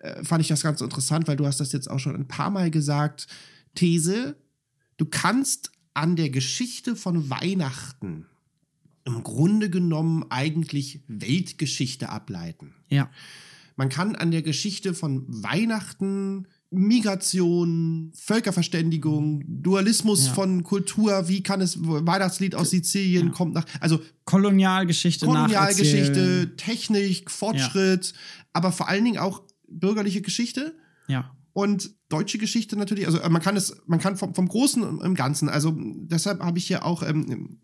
[0.00, 2.50] äh, fand ich das ganz interessant, weil du hast das jetzt auch schon ein paar
[2.50, 3.26] Mal gesagt.
[3.74, 4.36] These,
[4.96, 8.26] du kannst an der Geschichte von Weihnachten
[9.04, 12.74] im Grunde genommen eigentlich Weltgeschichte ableiten.
[12.88, 13.10] Ja.
[13.76, 20.32] Man kann an der Geschichte von Weihnachten, Migration, Völkerverständigung, Dualismus Ja.
[20.34, 23.32] von Kultur, wie kann es, Weihnachtslied aus Sizilien Ja.
[23.32, 26.54] kommt nach, also Kolonialgeschichte Kolonialgeschichte.
[26.56, 28.12] Technik, Fortschritt,
[28.52, 30.74] aber vor allen Dingen auch bürgerliche Geschichte
[31.06, 31.34] Ja.
[31.52, 33.06] und deutsche Geschichte natürlich.
[33.06, 35.48] Also äh, man kann es, man kann vom, vom Großen und im Ganzen.
[35.48, 37.58] Also deshalb habe ich hier auch ähm,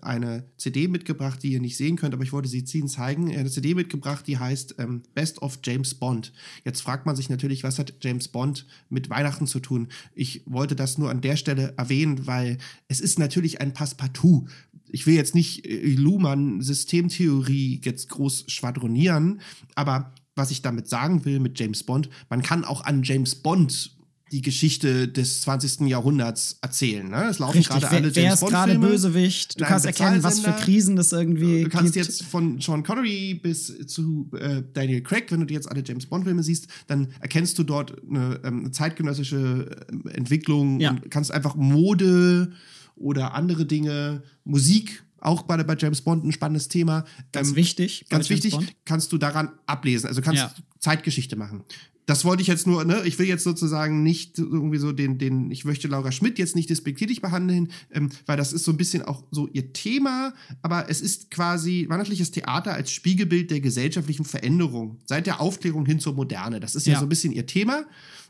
[0.00, 3.30] eine CD mitgebracht, die ihr nicht sehen könnt, aber ich wollte sie ziehen zeigen.
[3.36, 6.32] Eine CD mitgebracht, die heißt ähm, Best of James Bond.
[6.64, 9.88] Jetzt fragt man sich natürlich, was hat James Bond mit Weihnachten zu tun?
[10.14, 12.56] Ich wollte das nur an der Stelle erwähnen, weil
[12.88, 14.46] es ist natürlich ein Passepartout.
[14.88, 19.40] Ich will jetzt nicht äh, Luhmann-Systemtheorie jetzt groß schwadronieren,
[19.74, 23.90] aber was ich damit sagen will mit James Bond, man kann auch an James Bond
[24.32, 25.82] die Geschichte des 20.
[25.82, 27.08] Jahrhunderts erzählen.
[27.08, 27.26] Ne?
[27.30, 28.78] Es laufen gerade wer, alle wer James ist gerade.
[28.80, 29.60] Bösewicht?
[29.60, 30.50] Du kannst erkennen, was für.
[30.52, 32.06] Krisen das irgendwie Du kannst gibt.
[32.06, 36.06] jetzt von Sean Connery bis zu äh, Daniel Craig, wenn du dir jetzt alle James
[36.06, 40.90] Bond-Filme siehst, dann erkennst du dort eine, ähm, zeitgenössische ähm, Entwicklung Ja.
[40.92, 42.50] und kannst einfach Mode
[42.96, 47.04] oder andere Dinge, Musik, auch bei, bei James Bond ein spannendes Thema.
[47.32, 48.06] Ganz ähm, wichtig.
[48.08, 48.74] Ganz wichtig, Bond.
[48.84, 50.06] kannst du daran ablesen.
[50.08, 50.54] Also kannst Ja.
[50.78, 51.64] Zeitgeschichte machen.
[52.06, 55.50] Das wollte ich jetzt nur, ne, ich will jetzt sozusagen nicht irgendwie so den, den,
[55.50, 59.00] ich möchte Laura Schmidt jetzt nicht despektierlich behandeln, ähm, weil das ist so ein bisschen
[59.00, 64.98] auch so ihr Thema, aber es ist quasi weihnachtliches Theater als Spiegelbild der gesellschaftlichen Veränderung,
[65.06, 66.60] seit der Aufklärung hin zur Moderne.
[66.60, 66.98] Das ist ja, Ja.
[66.98, 67.84] so ein bisschen ihr Thema.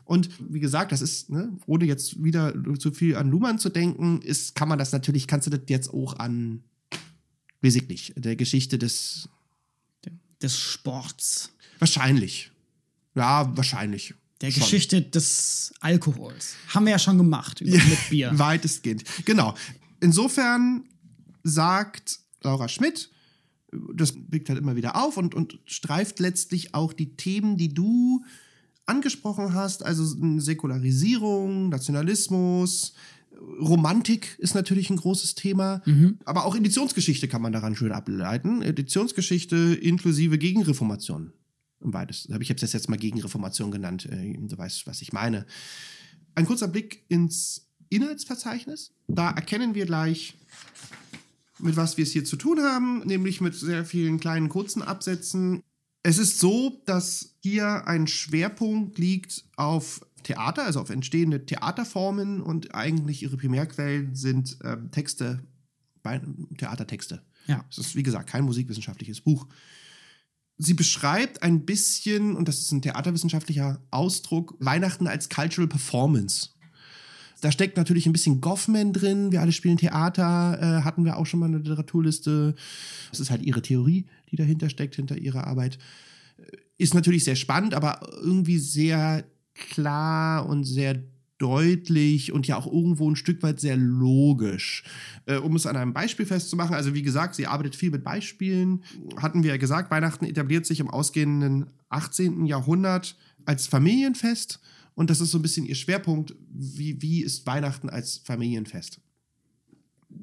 [0.05, 4.21] Und wie gesagt, das ist, ne, ohne jetzt wieder zu viel an Luhmann zu denken,
[4.21, 6.63] ist, kann man das natürlich, kannst du das jetzt auch an,
[7.65, 9.27] weiß ich nicht, der Geschichte des
[10.41, 11.51] Des Sports.
[11.79, 12.51] Wahrscheinlich.
[13.15, 14.13] Ja, wahrscheinlich.
[14.41, 14.63] Der Schon.
[14.63, 16.55] Geschichte des Alkohols.
[16.67, 18.31] Haben wir ja schon gemacht über, mit Bier.
[18.37, 19.03] Weitestgehend.
[19.25, 19.55] Genau.
[20.01, 20.83] Insofern
[21.43, 23.09] sagt Laura Schmidt,
[23.93, 28.23] das blickt halt immer wieder auf und, und streift letztlich auch die Themen, die du
[28.85, 30.05] angesprochen hast, also
[30.39, 32.93] Säkularisierung, Nationalismus,
[33.39, 36.19] Romantik ist natürlich ein großes Thema, Mhm.
[36.25, 38.61] aber auch Editionsgeschichte kann man daran schön ableiten.
[38.61, 41.33] Editionsgeschichte inklusive Gegenreformation.
[41.81, 42.31] Im weitesten.
[42.41, 44.05] Ich habe es jetzt mal Gegenreformation genannt.
[44.11, 45.45] äh, Du weißt, was ich meine.
[46.33, 48.91] Ein kurzer Blick ins Inhaltsverzeichnis.
[49.07, 50.33] Da erkennen wir gleich,
[51.59, 55.61] mit was wir es hier zu tun haben, nämlich mit sehr vielen kleinen kurzen Absätzen.
[56.03, 62.75] Es ist so, dass hier ein Schwerpunkt liegt auf Theater, also auf entstehende Theaterformen und
[62.75, 65.39] eigentlich ihre Primärquellen sind ähm, Texte,
[66.57, 67.21] Theatertexte.
[67.47, 67.63] Ja.
[67.69, 69.47] Es ist, wie gesagt, kein musikwissenschaftliches Buch.
[70.57, 76.49] Sie beschreibt ein bisschen, und das ist ein theaterwissenschaftlicher Ausdruck, Weihnachten als Cultural Performance.
[77.41, 79.31] Da steckt natürlich ein bisschen Goffman drin.
[79.31, 82.55] Wir alle spielen Theater, äh, hatten wir auch schon mal eine Literaturliste.
[83.11, 85.77] Das ist halt ihre Theorie, die dahinter steckt, hinter ihrer Arbeit.
[86.37, 89.25] Äh, Ist natürlich sehr spannend, aber irgendwie sehr
[89.55, 91.01] klar und sehr
[91.37, 94.83] deutlich und ja auch irgendwo ein Stück weit sehr logisch.
[95.25, 98.83] Äh, um es an einem Beispiel festzumachen, also wie gesagt, sie arbeitet viel mit Beispielen.
[99.17, 102.45] Hatten wir ja gesagt, Weihnachten etabliert sich im ausgehenden 18.
[102.45, 104.59] Jahrhundert als Familienfest
[104.95, 106.35] Und das ist so ein bisschen ihr Schwerpunkt.
[106.49, 109.01] Wie, wie ist Weihnachten als Familienfest?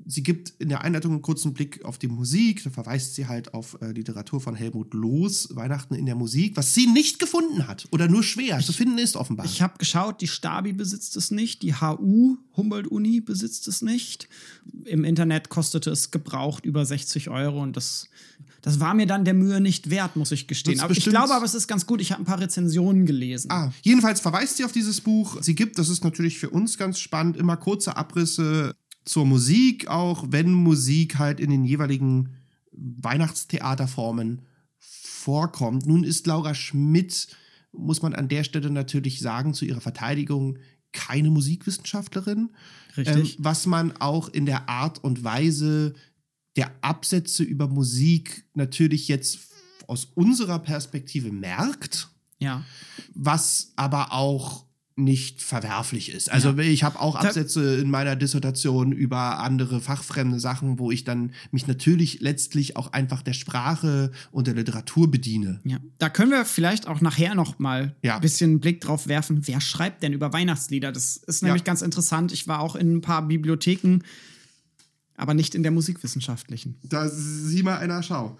[0.06, 2.62] Sie gibt in der Einleitung einen kurzen Blick auf die Musik.
[2.64, 6.74] Da verweist sie halt auf äh, Literatur von Helmut Loos, Weihnachten in der Musik, was
[6.74, 9.46] sie nicht gefunden hat oder nur schwer zu finden ist, offenbar.
[9.46, 14.28] Ich habe geschaut, die Stabi besitzt es nicht, die HU, Humboldt-Uni, besitzt es nicht.
[14.84, 18.08] Im Internet kostete es gebraucht über 60 Euro und das,
[18.60, 20.80] das war mir dann der Mühe nicht wert, muss ich gestehen.
[20.80, 22.00] Aber ich glaube aber, es ist ganz gut.
[22.00, 23.50] Ich habe ein paar Rezensionen gelesen.
[23.50, 25.38] Ah, jedenfalls verweist sie auf dieses Buch.
[25.40, 30.26] Sie gibt, das ist natürlich für uns ganz spannend, immer kurze Abrisse zur Musik, auch
[30.28, 32.30] wenn Musik halt in den jeweiligen
[32.72, 34.42] Weihnachtstheaterformen
[34.78, 35.86] vorkommt.
[35.86, 37.28] Nun ist Laura Schmidt,
[37.72, 40.58] muss man an der Stelle natürlich sagen, zu ihrer Verteidigung
[40.92, 42.50] keine Musikwissenschaftlerin.
[42.96, 43.38] Richtig.
[43.38, 45.94] Ähm, was man auch in der Art und Weise
[46.56, 49.38] der Absätze über Musik natürlich jetzt
[49.86, 52.08] aus unserer Perspektive merkt
[52.42, 52.64] ja.
[53.14, 56.30] was aber auch nicht verwerflich ist.
[56.30, 61.32] Also ich habe auch Absätze in meiner Dissertation über andere fachfremde Sachen, wo ich dann
[61.50, 65.60] mich natürlich letztlich auch einfach der Sprache und der Literatur bediene.
[65.64, 68.16] Ja, da können wir vielleicht auch nachher noch mal Ja.
[68.16, 69.46] ein bisschen einen Blick drauf werfen.
[69.46, 70.92] Wer schreibt denn über Weihnachtslieder?
[70.92, 71.66] Das ist nämlich Ja.
[71.66, 72.32] ganz interessant.
[72.32, 74.00] Ich war auch in ein paar Bibliotheken,
[75.16, 76.76] aber nicht in der musikwissenschaftlichen.
[76.82, 78.36] Da sieh mal einer Schau.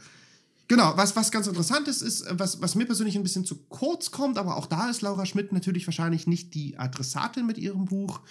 [0.73, 3.57] Genau, was, was ganz interessant ist, ist, äh, was, was mir persönlich ein bisschen zu
[3.69, 7.85] kurz kommt, aber auch da ist Laura Schmidt natürlich wahrscheinlich nicht die Adressatin mit ihrem
[7.85, 8.23] Buch,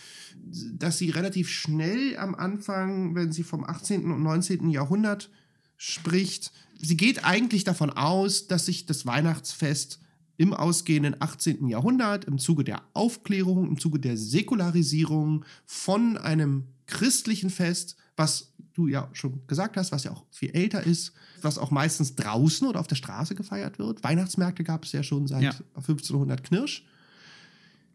[0.73, 4.11] dass sie relativ schnell am Anfang, wenn sie vom 18.
[4.11, 4.71] und 19.
[4.71, 5.29] Jahrhundert
[5.77, 6.51] spricht,
[6.81, 9.99] sie geht eigentlich davon aus, dass sich das Weihnachtsfest
[10.37, 11.67] im ausgehenden 18.
[11.67, 18.87] Jahrhundert im Zuge der Aufklärung, im Zuge der Säkularisierung von einem christlichen Fest, was du
[18.87, 22.79] ja schon gesagt hast, was ja auch viel älter ist, was auch meistens draußen oder
[22.79, 24.03] auf der Straße gefeiert wird.
[24.03, 25.51] Weihnachtsmärkte gab es ja schon seit Ja.
[25.75, 26.85] 1500 Knirsch.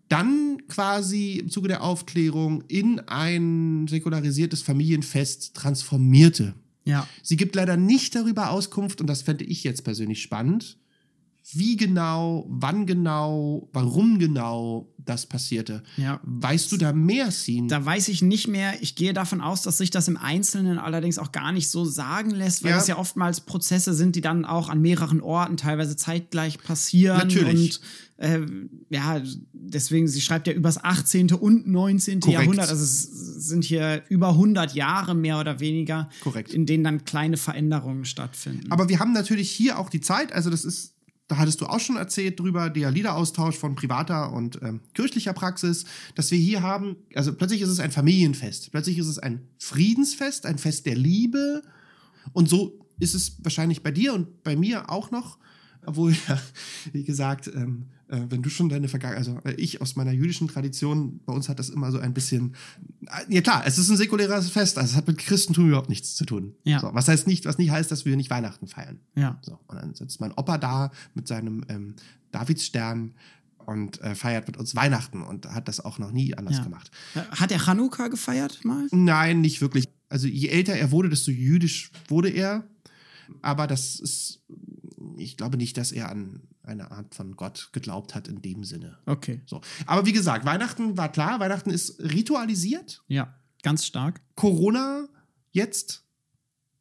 [0.09, 6.55] Dann quasi im Zuge der Aufklärung in ein säkularisiertes Familienfest transformierte.
[6.85, 7.09] Ja.
[7.23, 10.79] Sie gibt leider nicht darüber Auskunft, und das fände ich jetzt persönlich spannend,
[11.53, 15.85] wie genau, wann genau, warum genau das passierte.
[15.97, 16.21] Ja.
[16.25, 17.69] Weißt du da mehr, Scene?
[17.69, 18.83] Da weiß ich nicht mehr.
[18.83, 22.31] Ich gehe davon aus, dass sich das im Einzelnen allerdings auch gar nicht so sagen
[22.31, 22.77] lässt, weil Ja.
[22.79, 27.19] das ja oftmals Prozesse sind, die dann auch an mehreren Orten teilweise zeitgleich passieren.
[27.19, 27.79] Natürlich.
[28.19, 28.41] Und äh,
[28.91, 31.33] ja, deswegen, sie schreibt ja übers 18.
[31.35, 32.19] und 19.
[32.21, 32.41] Korrekt.
[32.41, 32.69] Jahrhundert.
[32.71, 33.03] Also es
[33.47, 36.53] sind hier über 100 Jahre mehr oder weniger, Korrekt.
[36.53, 38.73] in denen dann kleine Veränderungen stattfinden.
[38.73, 40.95] Aber wir haben natürlich hier auch die Zeit, also das ist,
[41.29, 45.85] da hattest du auch schon erzählt drüber, der Liederaustausch von privater und ähm, kirchlicher Praxis,
[46.15, 50.47] dass wir hier haben, also plötzlich ist es ein Familienfest, plötzlich ist es ein Friedensfest,
[50.47, 51.62] ein Fest der Liebe.
[52.33, 55.39] Und so ist es wahrscheinlich bei dir und bei mir auch noch,
[55.85, 56.41] obwohl, ja,
[56.93, 60.49] wie gesagt, ähm, äh, wenn du schon deine Vergangenheit, also äh, ich aus meiner jüdischen
[60.49, 62.55] Tradition, bei uns hat das immer so ein bisschen,
[63.07, 66.14] äh, ja klar, es ist ein säkulares Fest, also es hat mit Christentum überhaupt nichts
[66.14, 66.55] zu tun.
[66.64, 66.81] Ja.
[66.81, 69.01] So, was heißt nicht, was nicht heißt, dass wir nicht Weihnachten feiern.
[69.16, 69.38] ja.
[69.42, 71.95] So, und dann sitzt mein Opa da mit seinem ähm,
[72.31, 73.14] Davidsstern
[73.59, 76.62] und äh, feiert mit uns Weihnachten und hat das auch noch nie anders Ja.
[76.64, 76.90] gemacht.
[77.16, 78.87] Äh, Hat er Chanukka gefeiert mal?
[78.92, 79.88] Nein, nicht wirklich.
[80.09, 82.64] Also je älter er wurde, desto jüdisch wurde er.
[83.42, 84.40] Aber das ist,
[85.16, 88.99] ich glaube nicht, dass er an eine Art von Gott geglaubt hat in dem Sinne.
[89.07, 89.41] Okay.
[89.47, 89.61] So.
[89.87, 93.03] Aber wie gesagt, Weihnachten war klar, Weihnachten ist ritualisiert.
[93.09, 94.21] Ja, ganz stark.
[94.35, 95.09] Corona
[95.53, 96.03] jetzt.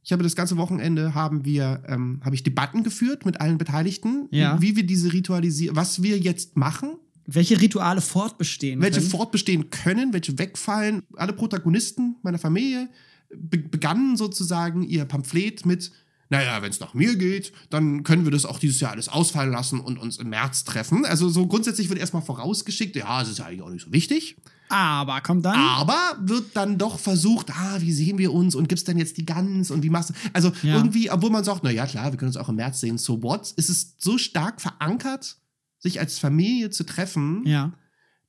[0.04, 4.28] Ich habe das ganze Wochenende haben wir, ähm, habe ich Debatten geführt mit allen Beteiligten,
[4.32, 4.62] Ja.
[4.62, 9.10] wie wir diese ritualisieren, was wir jetzt machen, Welche Rituale fortbestehen welche können.
[9.10, 11.02] fortbestehen können, welche wegfallen.
[11.16, 12.88] Alle Protagonisten meiner Familie
[13.36, 15.92] be begannen sozusagen ihr Pamphlet mit,
[16.30, 19.52] naja, wenn es nach mir geht, dann können wir das auch dieses Jahr alles ausfallen
[19.52, 21.06] lassen und uns im März treffen.
[21.06, 24.36] Also so grundsätzlich wird erstmal vorausgeschickt, ja, es ist ja eigentlich auch nicht so wichtig.
[24.70, 25.56] Aber kommt dann.
[25.60, 29.26] Aber wird dann doch versucht, ah, wie sehen wir uns und gibt's denn jetzt die
[29.26, 30.14] Gans und wie machst du.
[30.34, 30.76] Also Ja.
[30.78, 33.22] irgendwie, obwohl man sagt, na ja, klar, wir können uns auch im März sehen, so
[33.22, 35.38] what, ist es so stark verankert,
[35.78, 37.74] sich als Familie zu treffen, Ja,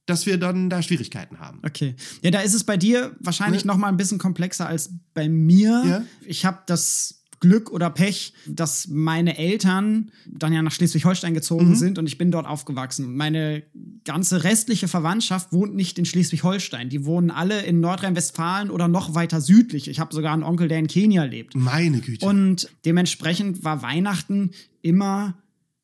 [0.04, 1.60] dass wir dann da Schwierigkeiten haben.
[1.64, 1.96] okay.
[2.22, 3.68] Ja, da ist es bei dir wahrscheinlich Ne?
[3.68, 5.82] noch mal ein bisschen komplexer als bei mir.
[5.86, 6.02] Ja.
[6.26, 11.74] Ich habe das Glück oder Pech, dass meine Eltern dann ja nach Schleswig-Holstein gezogen Mhm.
[11.74, 13.14] sind und ich bin dort aufgewachsen.
[13.16, 13.62] Meine
[14.04, 16.88] ganze restliche Verwandtschaft wohnt nicht in Schleswig-Holstein.
[16.88, 19.88] Die wohnen alle in Nordrhein-Westfalen oder noch weiter südlich.
[19.88, 21.54] Ich habe sogar einen Onkel, der in Kenia lebt.
[21.54, 22.24] Meine Güte.
[22.26, 24.50] Und dementsprechend war Weihnachten
[24.82, 25.36] immer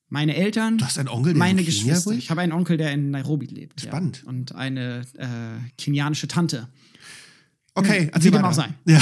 [0.09, 2.11] meine Eltern, du hast einen Onkel, der meine in Kenia Geschwister.
[2.11, 2.19] wohnt?
[2.19, 3.81] Ich habe einen Onkel, der in Nairobi lebt.
[3.81, 4.21] Spannend.
[4.23, 4.29] Ja.
[4.29, 5.27] Und eine äh,
[5.79, 6.69] kenianische Tante.
[7.75, 8.49] Okay, Wie erzähl dem weiter.
[8.49, 8.69] auch sei.
[8.87, 9.01] Ja.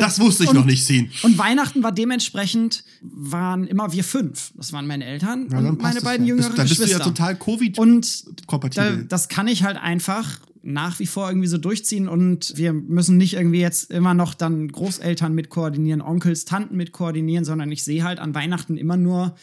[0.00, 1.10] das wusste ich und- noch nicht sehen.
[1.22, 4.52] Und Weihnachten war dementsprechend, waren immer wir fünf.
[4.56, 6.30] Das waren meine Eltern Ja, dann und meine beiden ja.
[6.34, 7.04] jüngeren Bist- Dann bist du Geschwister.
[7.04, 8.96] ja total Covid und kompatibel.
[8.98, 13.16] da, das kann ich halt einfach nach wie vor irgendwie so durchziehen und wir müssen
[13.16, 17.84] nicht irgendwie jetzt immer noch dann Großeltern mit koordinieren, Onkels, Tanten mit koordinieren, sondern ich
[17.84, 19.36] sehe halt an Weihnachten immer nur,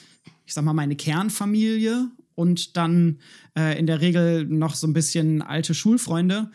[0.46, 3.20] ich sag mal, meine Kernfamilie und dann
[3.58, 6.52] äh, in der Regel noch so ein bisschen alte Schulfreunde.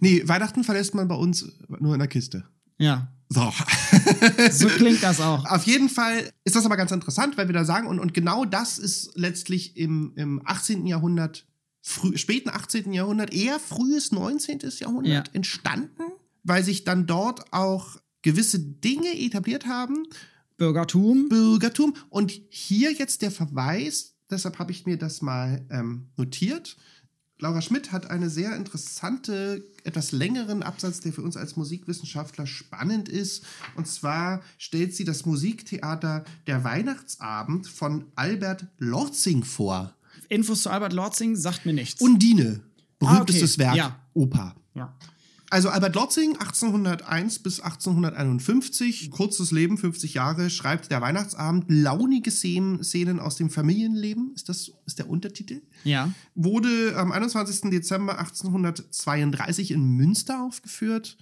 [0.00, 1.46] Nee, Weihnachten verlässt man bei uns
[1.80, 2.44] nur in der Kiste.
[2.78, 3.52] Ja, So.
[4.50, 5.44] so klingt das auch.
[5.46, 8.44] Auf jeden Fall ist das aber ganz interessant, weil wir da sagen, und, und genau
[8.44, 10.86] das ist letztlich im, im 18.
[10.86, 11.46] Jahrhundert,
[11.82, 12.92] früh, späten 18.
[12.92, 14.60] Jahrhundert, eher frühes 19.
[14.78, 15.34] Jahrhundert Ja.
[15.34, 16.02] entstanden,
[16.44, 20.04] weil sich dann dort auch gewisse Dinge etabliert haben,
[20.56, 21.28] Bürgertum.
[21.28, 21.94] Bürgertum.
[22.10, 26.76] Und hier jetzt der Verweis, deshalb habe ich mir das mal ähm, notiert.
[27.40, 33.08] Laura Schmidt hat einen sehr interessante, etwas längeren Absatz, der für uns als Musikwissenschaftler spannend
[33.08, 33.44] ist.
[33.76, 39.94] Und zwar stellt sie das Musiktheater Der Weihnachtsabend von Albert Lorzing vor.
[40.28, 42.00] Infos zu Albert Lorzing sagt mir nichts.
[42.00, 42.60] Undine,
[42.98, 43.64] berühmtestes Ah, okay.
[43.66, 44.00] Werk, Ja.
[44.14, 44.54] Oper.
[44.74, 44.92] ja.
[45.50, 52.84] Also Albert Lotzing, 1801 bis 1851, kurzes Leben, 50 Jahre, schreibt der Weihnachtsabend launige Szenen,
[52.84, 55.62] Szenen aus dem Familienleben, ist das ist der Untertitel.
[55.84, 56.12] Ja.
[56.34, 57.70] Wurde am 21.
[57.70, 61.16] Dezember 1832 in Münster aufgeführt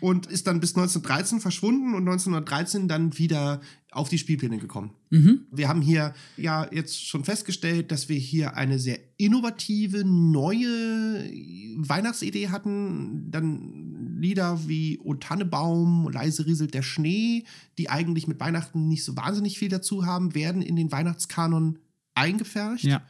[0.00, 3.60] und ist dann bis 1913 verschwunden und 1913 dann wieder
[3.92, 4.90] auf die Spielpläne gekommen.
[5.10, 11.30] Wir haben hier ja jetzt schon festgestellt, dass wir hier eine sehr innovative, neue
[11.76, 13.30] Weihnachtsidee hatten.
[13.30, 17.44] Dann Lieder wie O Tannebaum, Leise rieselt der Schnee,
[17.76, 21.78] die eigentlich mit Weihnachten nicht so wahnsinnig viel dazu haben, werden in den Weihnachtskanon
[22.14, 22.84] eingepfercht.
[22.84, 23.02] Ja.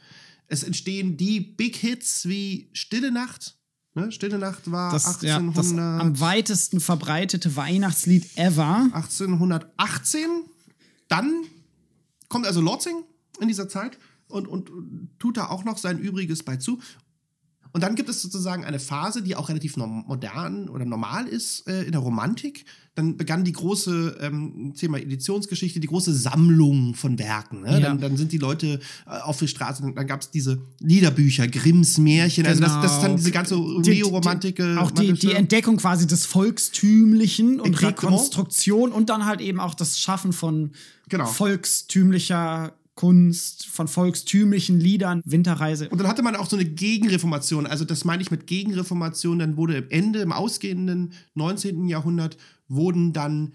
[0.47, 3.57] Es entstehen die Big Hits wie Stille Nacht.
[3.95, 4.11] Ne?
[4.11, 8.89] Stille Nacht war Das, ja, 1800, das am weitesten verbreitete Weihnachtslied ever.
[8.93, 10.29] 1818.
[11.07, 11.45] Dann
[12.29, 13.03] kommt also Lotzing
[13.39, 16.79] in dieser Zeit und, und tut da auch noch sein Übriges bei zu.
[17.73, 21.83] Und dann gibt es sozusagen eine Phase, die auch relativ modern oder normal ist äh,
[21.83, 22.65] in der Romantik.
[22.93, 27.61] Dann begann die große ähm, Thema Editionsgeschichte, die große Sammlung von Werken.
[27.61, 27.71] Ne?
[27.71, 27.79] Ja.
[27.79, 31.47] Dann, dann sind die Leute äh, auf die Straße, dann, dann gab es diese Liederbücher,
[31.47, 32.45] Grimms Märchen.
[32.45, 33.17] Also das, das ist dann Genau.
[33.17, 34.59] diese ganze Neoromantik.
[34.59, 37.81] äh, Auch die, die Entdeckung quasi des Volkstümlichen und.
[37.81, 40.73] Rekonstruktion und dann halt eben auch das Schaffen von
[41.09, 41.25] Genau.
[41.25, 45.89] volkstümlicher Kunst, von volkstümlichen Liedern, Winterreise.
[45.89, 47.65] Und dann hatte man auch so eine Gegenreformation.
[47.65, 49.39] Also das meine ich mit Gegenreformation.
[49.39, 51.87] Dann wurde im Ende, im ausgehenden 19.
[51.87, 53.53] Jahrhundert, wurden dann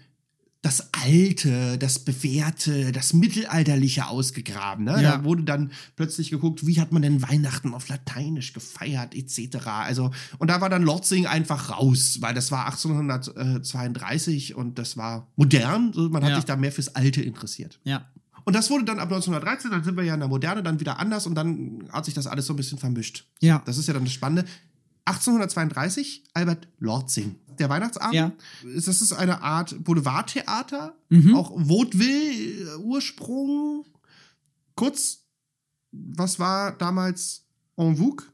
[0.61, 4.83] das Alte, das Bewährte, das Mittelalterliche ausgegraben.
[4.83, 5.01] Ne?
[5.01, 5.15] Ja.
[5.17, 9.55] Da wurde dann plötzlich geguckt, wie hat man denn Weihnachten auf Lateinisch gefeiert, etc.
[9.67, 15.27] Also, und da war dann Lotzing einfach raus, weil das war 1832 und das war
[15.35, 15.93] modern.
[15.95, 16.35] Man hat Ja.
[16.35, 17.79] sich da mehr fürs Alte interessiert.
[17.85, 18.05] ja.
[18.45, 20.99] Und das wurde dann ab 1913, dann sind wir ja in der Moderne, dann wieder
[20.99, 23.25] anders und dann hat sich das alles so ein bisschen vermischt.
[23.41, 23.61] Ja.
[23.65, 24.45] Das ist ja dann das Spannende.
[25.05, 27.35] 1832, Albert Lorzing.
[27.57, 28.31] Der Weihnachtsabend, Ja.
[28.63, 31.35] das ist eine Art Boulevardtheater, Mhm.
[31.35, 33.85] auch Vaudeville, äh, Ursprung.
[34.75, 35.25] Kurz,
[35.91, 38.25] was war damals en vogue?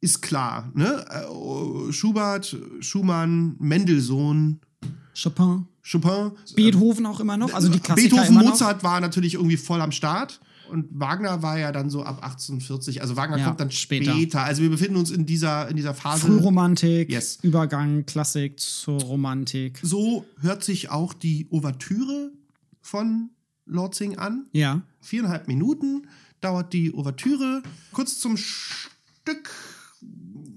[0.00, 1.06] Ist klar, ne?
[1.08, 4.60] Äh, Schubert, Schumann, Mendelssohn,
[5.20, 5.66] Chopin.
[5.90, 6.32] Chopin.
[6.56, 7.52] Beethoven auch immer noch.
[7.52, 8.50] Also die Klassiker Beethoven, immer noch.
[8.52, 10.40] Mozart war natürlich irgendwie voll am Start.
[10.70, 13.02] Und Wagner war ja dann so ab 1840.
[13.02, 14.12] Also Wagner Ja, kommt dann später.
[14.12, 14.42] später.
[14.42, 16.26] Also wir befinden uns in dieser, in dieser Phase.
[16.26, 17.38] Frühromantik, Yes.
[17.42, 19.78] Übergang, Klassik zur Romantik.
[19.82, 22.32] So hört sich auch die Ouvertüre
[22.80, 23.30] von
[23.66, 24.46] Lorzing an.
[24.52, 24.80] Ja.
[25.00, 26.06] Viereinhalb Minuten
[26.40, 27.62] dauert die Ouvertüre.
[27.92, 29.50] Kurz zum Stück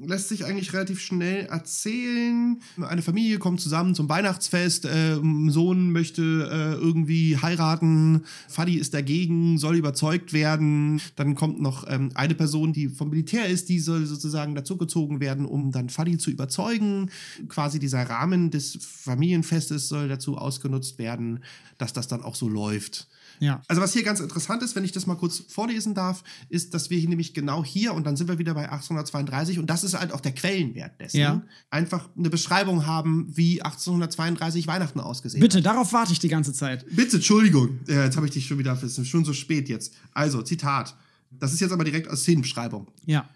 [0.08, 2.60] lässt sich eigentlich relativ schnell erzählen.
[2.82, 4.86] Eine Familie kommt zusammen zum Weihnachtsfest.
[4.86, 8.24] Äh, Sohn möchte äh, irgendwie heiraten.
[8.48, 11.02] Fadi ist dagegen, soll überzeugt werden.
[11.16, 15.46] Dann kommt noch ähm, eine Person, die vom Militär ist, die soll sozusagen dazugezogen werden,
[15.46, 17.10] um dann Fadi zu überzeugen.
[17.50, 21.44] Quasi dieser Rahmen des Familienfestes soll dazu ausgenutzt werden,
[21.78, 23.08] dass das dann auch so läuft.
[23.40, 23.62] Ja.
[23.68, 26.90] Also was hier ganz interessant ist, wenn ich das mal kurz vorlesen darf, ist, dass
[26.90, 29.98] wir hier nämlich genau hier, und dann sind wir wieder bei 1832, und das ist
[30.00, 31.42] halt auch der Quellenwert dessen, Ja.
[31.70, 36.84] einfach eine Beschreibung haben, wie 1832 Weihnachten ausgesehen Bitte, darauf warte ich die ganze Zeit.
[36.86, 36.96] hat.
[36.96, 37.80] Bitte, Entschuldigung.
[37.88, 39.94] Ja, jetzt habe ich dich schon wieder, es ist schon so spät jetzt.
[40.14, 40.96] Also, Zitat.
[41.32, 42.88] Das ist jetzt aber direkt aus Szenenbeschreibung.
[43.06, 43.28] Ja.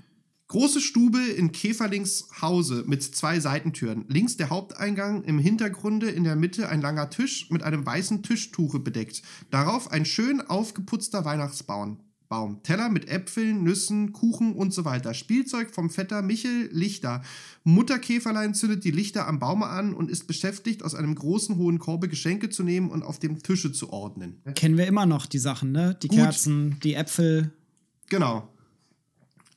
[0.51, 4.03] Große Stube in Käferlings Hause mit zwei Seitentüren.
[4.09, 8.79] Links der Haupteingang, im Hintergrunde in der Mitte ein langer Tisch mit einem weißen Tischtuche
[8.79, 9.21] bedeckt.
[9.49, 12.01] Darauf ein schön aufgeputzter Weihnachtsbaum.
[12.27, 12.61] Baum.
[12.63, 15.13] Teller mit Äpfeln, Nüssen, Kuchen und so weiter.
[15.13, 17.21] Spielzeug vom Vetter Michel, Lichter.
[17.63, 22.09] Mutterkäferlein zündet die Lichter am Baume an und ist beschäftigt, aus einem großen hohen Korbe
[22.09, 24.41] Geschenke zu nehmen und auf dem Tische zu ordnen.
[24.55, 25.97] Kennen wir immer noch die Sachen, ne?
[26.03, 26.17] Die Gut.
[26.17, 27.53] Kerzen, die Äpfel.
[28.09, 28.50] Genau.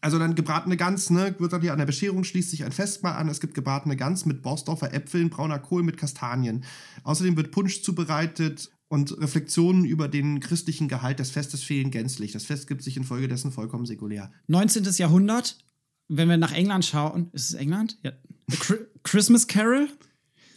[0.04, 3.14] Also dann gebratene Gans, ne, wird dann hier an der Bescherung schließt sich ein Festmahl
[3.14, 3.28] an.
[3.30, 6.64] Es gibt gebratene Gans mit Borsdorfer Äpfeln, brauner Kohl mit Kastanien.
[7.04, 12.32] Außerdem wird Punsch zubereitet und Reflexionen über den christlichen Gehalt des Festes fehlen gänzlich.
[12.32, 14.30] Das Fest gibt sich infolgedessen vollkommen säkulär.
[14.48, 14.84] 19.
[14.98, 15.56] Jahrhundert,
[16.08, 17.98] wenn wir nach England schauen, ist es England?
[18.02, 18.12] Ja.
[19.04, 19.88] Christmas Carol,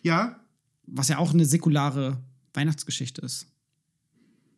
[0.04, 0.42] Ja,
[0.88, 2.22] was ja auch eine säkulare
[2.54, 3.48] Weihnachtsgeschichte ist.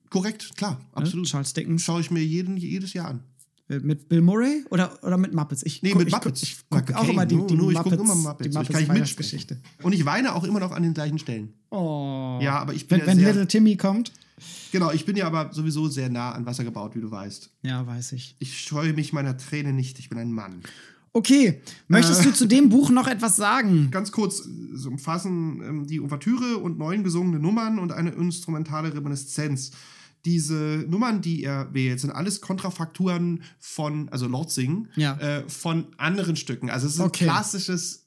[0.10, 0.86] korrekt, klar, Ne?
[0.94, 1.28] absolut.
[1.28, 1.84] Charles Dickens.
[1.84, 3.24] Schaue ich mir jeden, jedes Jahr an.
[3.70, 5.64] Äh, Mit Bill Murray oder, oder mit Muppets?
[5.64, 6.42] Ich Nee, guck- mit ich, Muppets.
[6.44, 8.44] Ich gucke auch immer die, die nur, ich Muppets, guck immer Muppets.
[8.44, 9.58] die Ich Muppets kann nicht Weihnachtsgeschichte.
[9.84, 11.54] Und ich weine auch immer noch an den gleichen Stellen.
[11.70, 12.40] Oh.
[12.42, 14.12] Ja, aber ich bin Wenn, ja wenn sehr- Little Timmy kommt.
[14.72, 17.50] Genau, ich bin ja aber sowieso sehr nah an Wasser gebaut, wie du weißt.
[17.64, 18.36] Ja, weiß ich.
[18.40, 20.62] Ich scheue mich meiner Träne nicht, ich bin ein Mann.
[21.12, 22.26] Okay, möchtest Äh.
[22.26, 23.90] du zu dem Buch noch etwas sagen?
[23.92, 28.94] Ganz kurz, äh, so umfassen ähm, die Ouvertüre und neun gesungene Nummern und eine instrumentale
[28.94, 29.72] Reminiszenz.
[30.26, 35.18] Diese Nummern, die er wählt, sind alles Kontrafakturen von, also Lord Sing, Ja.
[35.20, 36.70] äh, von anderen Stücken.
[36.70, 37.26] Also es ist Okay.
[37.26, 38.06] ein klassisches,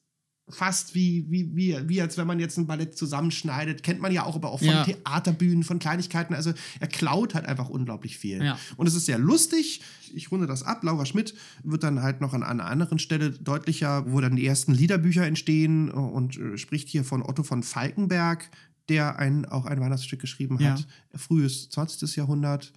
[0.49, 3.83] fast wie, wie, wie, wie als wenn man jetzt ein Ballett zusammenschneidet.
[3.83, 4.85] Kennt man ja auch, aber auch von Ja.
[4.85, 6.35] Theaterbühnen, von Kleinigkeiten.
[6.35, 8.45] Also er klaut halt einfach unglaublich viel.
[8.45, 8.59] Ja.
[8.77, 9.81] Und es ist sehr lustig.
[10.13, 10.83] Ich runde das ab.
[10.83, 14.75] Laura Schmidt wird dann halt noch an einer anderen Stelle deutlicher, wo dann die ersten
[14.75, 18.51] Liederbücher entstehen und äh, spricht hier von Otto von Falkenberg,
[18.89, 20.73] der ein, auch ein Weihnachtsstück geschrieben Ja.
[20.75, 22.17] hat, frühes 20.
[22.17, 22.73] Jahrhundert.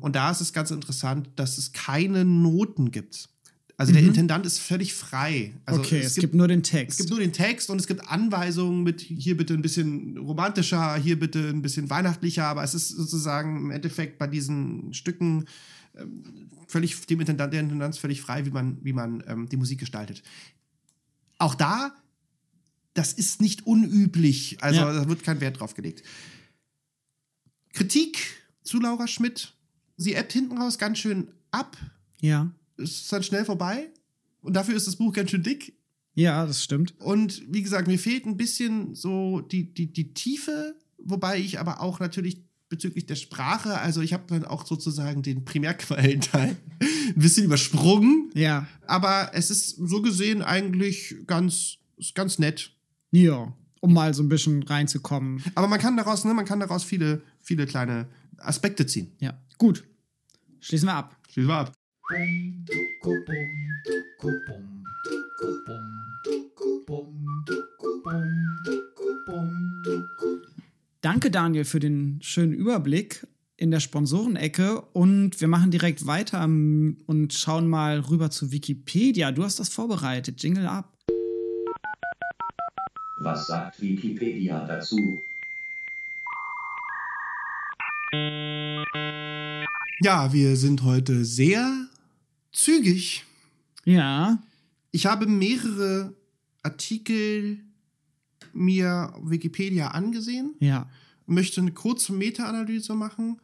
[0.00, 3.28] Und da ist es ganz interessant, dass es keine Noten gibt.
[3.76, 5.54] Also der Intendant ist völlig frei.
[5.64, 5.86] Also Mhm.
[5.86, 6.98] okay, es, gibt, nur den Text.
[6.98, 10.96] es gibt nur den Text und es gibt Anweisungen mit hier bitte ein bisschen romantischer,
[10.96, 15.44] hier bitte ein bisschen weihnachtlicher, aber es ist sozusagen im Endeffekt bei diesen Stücken
[15.96, 16.24] ähm,
[16.66, 19.78] völlig dem Intendant, der Intendant ist völlig frei, wie man, wie man ähm, die Musik
[19.78, 20.24] gestaltet.
[21.38, 21.92] Auch da,
[22.98, 24.92] das ist nicht unüblich, also Ja.
[24.92, 26.02] da wird kein Wert drauf gelegt.
[27.72, 28.18] Kritik
[28.62, 29.54] zu Laura Schmidt.
[29.96, 31.76] Sie ebbt hinten raus ganz schön ab.
[32.20, 32.50] ja.
[32.80, 33.88] Es ist dann schnell vorbei.
[34.40, 35.74] Und dafür ist das Buch ganz schön dick.
[36.14, 36.94] ja, das stimmt.
[37.00, 41.80] Und wie gesagt, mir fehlt ein bisschen so die, die, die Tiefe, wobei ich aber
[41.80, 47.44] auch natürlich bezüglich der Sprache, also ich habe dann auch sozusagen den Primärquellenteil ein bisschen
[47.46, 48.68] übersprungen, Ja.
[48.86, 51.78] aber es ist so gesehen eigentlich ganz,
[52.14, 52.76] ganz nett.
[53.10, 53.52] Ja.
[53.80, 55.42] Um mal so ein bisschen reinzukommen.
[55.54, 59.12] Aber man kann daraus, ne, man kann daraus viele, viele kleine Aspekte ziehen.
[59.20, 59.40] Ja.
[59.56, 59.84] Gut.
[60.60, 61.16] Schließen wir ab.
[61.30, 61.72] Schließen wir ab.
[71.00, 74.80] Danke, Daniel, für den schönen Überblick in der Sponsorenecke.
[74.92, 79.30] Und wir machen direkt weiter und schauen mal rüber zu Wikipedia.
[79.32, 80.42] Du hast das vorbereitet.
[80.42, 80.96] Jingle ab.
[83.20, 85.20] Was sagt Wikipedia dazu?
[90.00, 91.88] Ja, wir sind heute sehr
[92.52, 93.24] zügig.
[93.84, 94.38] Ja.
[94.92, 96.14] Ich habe mehrere
[96.62, 97.58] Artikel
[98.52, 100.88] mir auf Wikipedia angesehen, Ja.
[101.26, 103.40] möchte eine kurze Meta-Analyse machen.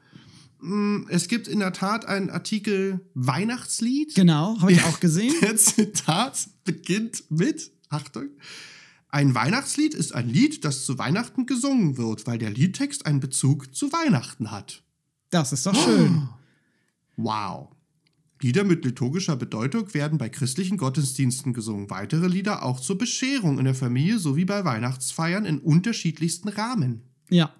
[0.60, 4.14] Mm, Es gibt in der Tat einen Artikel Weihnachtslied.
[4.14, 4.58] Genau.
[4.60, 5.34] Habe ich auch gesehen.
[5.42, 8.28] Der Zitat beginnt mit, Achtung,
[9.14, 13.72] ein Weihnachtslied ist ein Lied, das zu Weihnachten gesungen wird, weil der Liedtext einen Bezug
[13.72, 14.82] zu Weihnachten hat.
[15.30, 16.28] Das ist doch schön.
[17.16, 17.68] Wow.
[18.42, 21.90] Lieder mit liturgischer Bedeutung werden bei christlichen Gottesdiensten gesungen.
[21.90, 27.02] Weitere Lieder auch zur Bescherung in der Familie sowie bei Weihnachtsfeiern in unterschiedlichsten Rahmen.
[27.30, 27.54] Ja.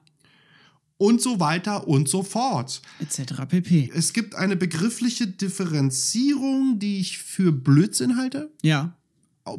[0.96, 2.82] Und so weiter und so fort.
[2.98, 3.32] Etc.
[3.48, 3.92] pp.
[3.94, 8.50] Es gibt eine begriffliche Differenzierung, die ich für Blödsinn halte.
[8.61, 8.96] Ja.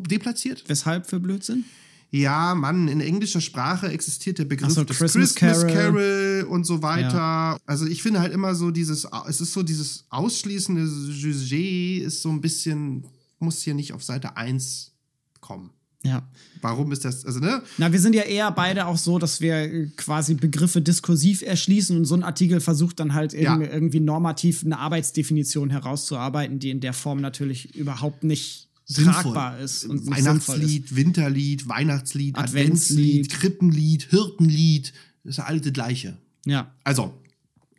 [0.07, 0.63] Deplatziert?
[0.67, 1.65] Weshalb für Blödsinn?
[2.11, 5.73] Ja, Mann, in englischer Sprache existiert der Begriff so, Christmas Christmas, Carol.
[5.73, 6.47] Carol.
[6.49, 7.57] und so weiter.
[7.65, 12.29] Also ich finde halt immer so dieses, es ist so dieses ausschließende Sujet ist so
[12.29, 13.03] ein bisschen,
[13.39, 14.93] muss hier nicht auf Seite 1
[15.41, 15.71] kommen.
[16.03, 16.27] Ja.
[16.61, 17.63] Warum ist das, also ne?
[17.79, 22.05] Na, wir sind ja eher beide auch so, dass wir quasi Begriffe diskursiv erschließen und
[22.05, 23.53] so ein Artikel versucht dann halt Ja.
[23.53, 29.85] irgendwie, irgendwie normativ eine Arbeitsdefinition herauszuarbeiten, die in der Form natürlich überhaupt nicht tragbar ist
[29.85, 30.25] und sinnvoll ist.
[30.25, 33.25] Weihnachtslied, Winterlied, Weihnachtslied, Adventslied.
[33.25, 36.17] Adventslied, Krippenlied, Hirtenlied, das ist ja alles das Gleiche.
[36.45, 37.13] Ja, Also,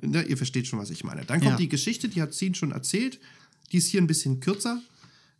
[0.03, 1.25] ne, ihr versteht schon, was ich meine.
[1.25, 1.57] Dann kommt Ja.
[1.57, 3.21] die Geschichte, die hat Zehn schon erzählt.
[3.73, 4.81] Die ist hier ein bisschen kürzer.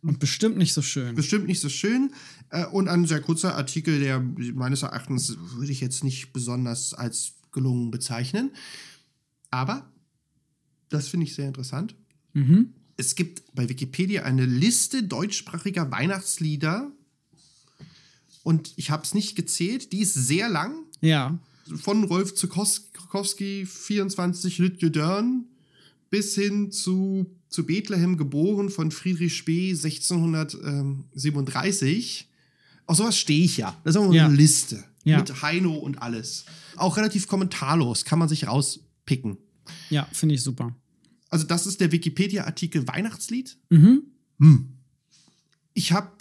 [0.03, 1.15] und bestimmt nicht so schön.
[1.15, 2.13] bestimmt nicht so schön.
[2.49, 7.33] Äh, Und ein sehr kurzer Artikel, der meines Erachtens würde ich jetzt nicht besonders als
[7.51, 8.51] gelungen bezeichnen.
[9.49, 9.91] Aber
[10.89, 11.95] das finde ich sehr interessant.
[12.97, 16.91] Es gibt bei Wikipedia eine Liste deutschsprachiger Weihnachtslieder.
[18.43, 19.91] Und ich habe es nicht gezählt.
[19.93, 20.75] Die ist sehr lang.
[21.01, 21.37] Ja.
[21.81, 25.45] Von Rolf Zukowski, 24 Lütje Dörn,
[26.09, 32.27] bis hin zu, zu Bethlehem geboren von Friedrich Spee 1637.
[32.85, 33.75] Auf sowas stehe ich ja.
[33.83, 34.25] Das ist auch Ja.
[34.27, 34.83] eine Liste.
[35.03, 35.17] Ja.
[35.19, 36.45] Mit Heino und alles.
[36.75, 39.37] Auch relativ kommentarlos, kann man sich rauspicken.
[39.89, 40.75] Ja, finde ich super.
[41.29, 43.57] Also, das ist der Wikipedia-Artikel Weihnachtslied.
[43.69, 44.03] Mhm.
[45.73, 46.11] Ich habe,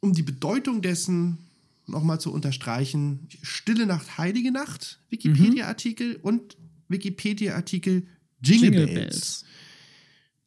[0.00, 1.38] um die Bedeutung dessen
[1.86, 6.56] nochmal zu unterstreichen, Stille Nacht, Heilige Nacht, Wikipedia-Artikel und
[6.88, 8.06] Wikipedia-Artikel
[8.42, 8.94] Jingle, Jingle Bells.
[8.94, 9.44] Bells.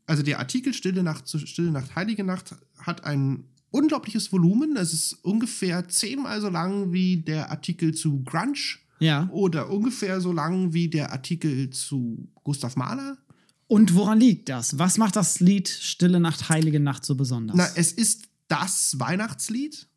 [0.05, 4.75] Also der Artikel Stille Nacht zu Stille Nacht, Heilige Nacht hat ein unglaubliches Volumen.
[4.77, 9.27] Es ist ungefähr zehnmal so lang wie der Artikel zu Grunge Ja.
[9.31, 13.17] oder ungefähr so lang wie der Artikel zu Gustav Mahler.
[13.73, 14.77] Und woran liegt das?
[14.77, 17.57] Was macht das Lied Stille Nacht, Heilige Nacht so besonders?
[17.57, 19.87] Na, es ist das Weihnachtslied,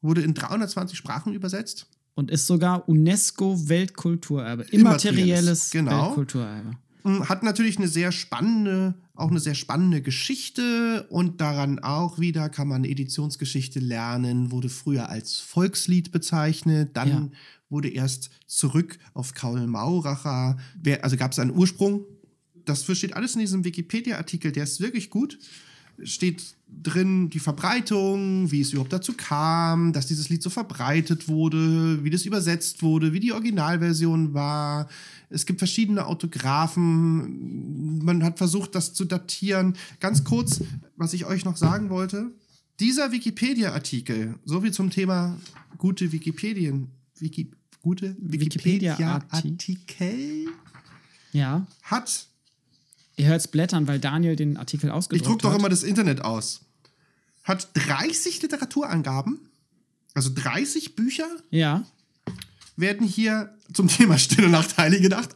[0.00, 1.86] wurde in 320 Sprachen übersetzt.
[2.14, 4.62] Und ist sogar UNESCO-Weltkulturerbe.
[4.70, 6.06] Immaterielles, Immaterielles genau.
[6.06, 6.70] Weltkulturerbe.
[7.04, 12.48] Mm, Hat natürlich eine sehr spannende, auch eine sehr spannende Geschichte und daran auch wieder
[12.48, 17.28] kann man Editionsgeschichte lernen, wurde früher als Volkslied bezeichnet, dann Ja.
[17.68, 20.56] wurde erst zurück auf Karl Mauracher,
[21.02, 22.06] also gab es einen Ursprung.
[22.66, 25.38] Das steht alles in diesem Wikipedia-Artikel, der ist wirklich gut.
[26.02, 26.44] Steht
[26.82, 32.10] drin die Verbreitung, wie es überhaupt dazu kam, dass dieses Lied so verbreitet wurde, wie
[32.10, 34.88] das übersetzt wurde, wie die Originalversion war.
[35.30, 38.04] Es gibt verschiedene Autographen.
[38.04, 39.74] Man hat versucht, das zu datieren.
[40.00, 40.60] Ganz kurz,
[40.96, 42.30] was ich euch noch sagen wollte.
[42.78, 45.38] Dieser Wikipedia-Artikel, so wie zum Thema
[45.78, 46.88] gute Wikipedien,
[47.18, 47.50] Wiki,
[47.80, 50.48] gute Wikipedia-Artikel,
[51.32, 51.66] Ja.
[51.82, 52.28] hat
[53.16, 55.58] Ihr hört es blättern, weil Daniel den Artikel Ich ausgedruckt druck doch hat.
[55.58, 56.60] immer das Internet aus.
[57.44, 59.38] Hat 30 Literaturangaben,
[60.14, 61.84] also 30 Bücher Ja.
[62.76, 65.30] werden hier zum Thema Stille Nacht, Heilige Nacht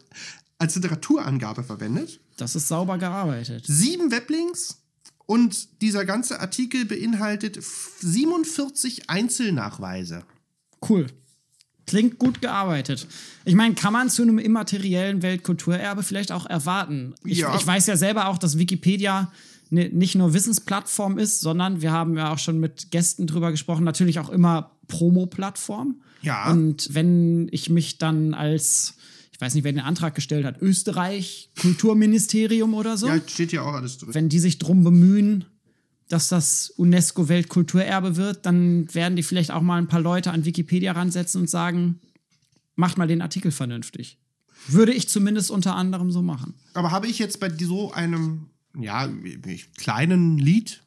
[0.58, 2.20] als Literaturangabe verwendet.
[2.36, 3.64] Das ist sauber gearbeitet.
[3.66, 4.78] Sieben Weblinks
[5.26, 10.24] und dieser ganze Artikel beinhaltet 47 Einzelnachweise.
[10.86, 11.06] Cool.
[11.90, 13.06] Klingt gut gearbeitet.
[13.44, 17.14] Ich meine, kann man zu einem immateriellen Weltkulturerbe vielleicht auch erwarten?
[17.24, 17.54] Ich, Ja.
[17.56, 19.30] ich weiß ja selber auch, dass Wikipedia
[19.70, 23.84] ne, nicht nur Wissensplattform ist, sondern wir haben ja auch schon mit Gästen drüber gesprochen,
[23.84, 26.00] natürlich auch immer Promo-Plattform.
[26.22, 26.50] Ja.
[26.50, 28.94] Und wenn ich mich dann als,
[29.32, 33.62] ich weiß nicht, wer den Antrag gestellt hat, Österreich, Kulturministerium oder so, Ja, steht ja
[33.62, 34.14] auch alles drin.
[34.14, 35.44] wenn die sich drum bemühen,
[36.10, 40.92] dass das UNESCO-Weltkulturerbe wird, dann werden die vielleicht auch mal ein paar Leute an Wikipedia
[40.92, 42.00] ransetzen und sagen,
[42.74, 44.18] macht mal den Artikel vernünftig.
[44.66, 46.54] Würde ich zumindest unter anderem so machen.
[46.74, 49.08] Aber habe ich jetzt bei so einem, ja,
[49.78, 50.82] kleinen Lied,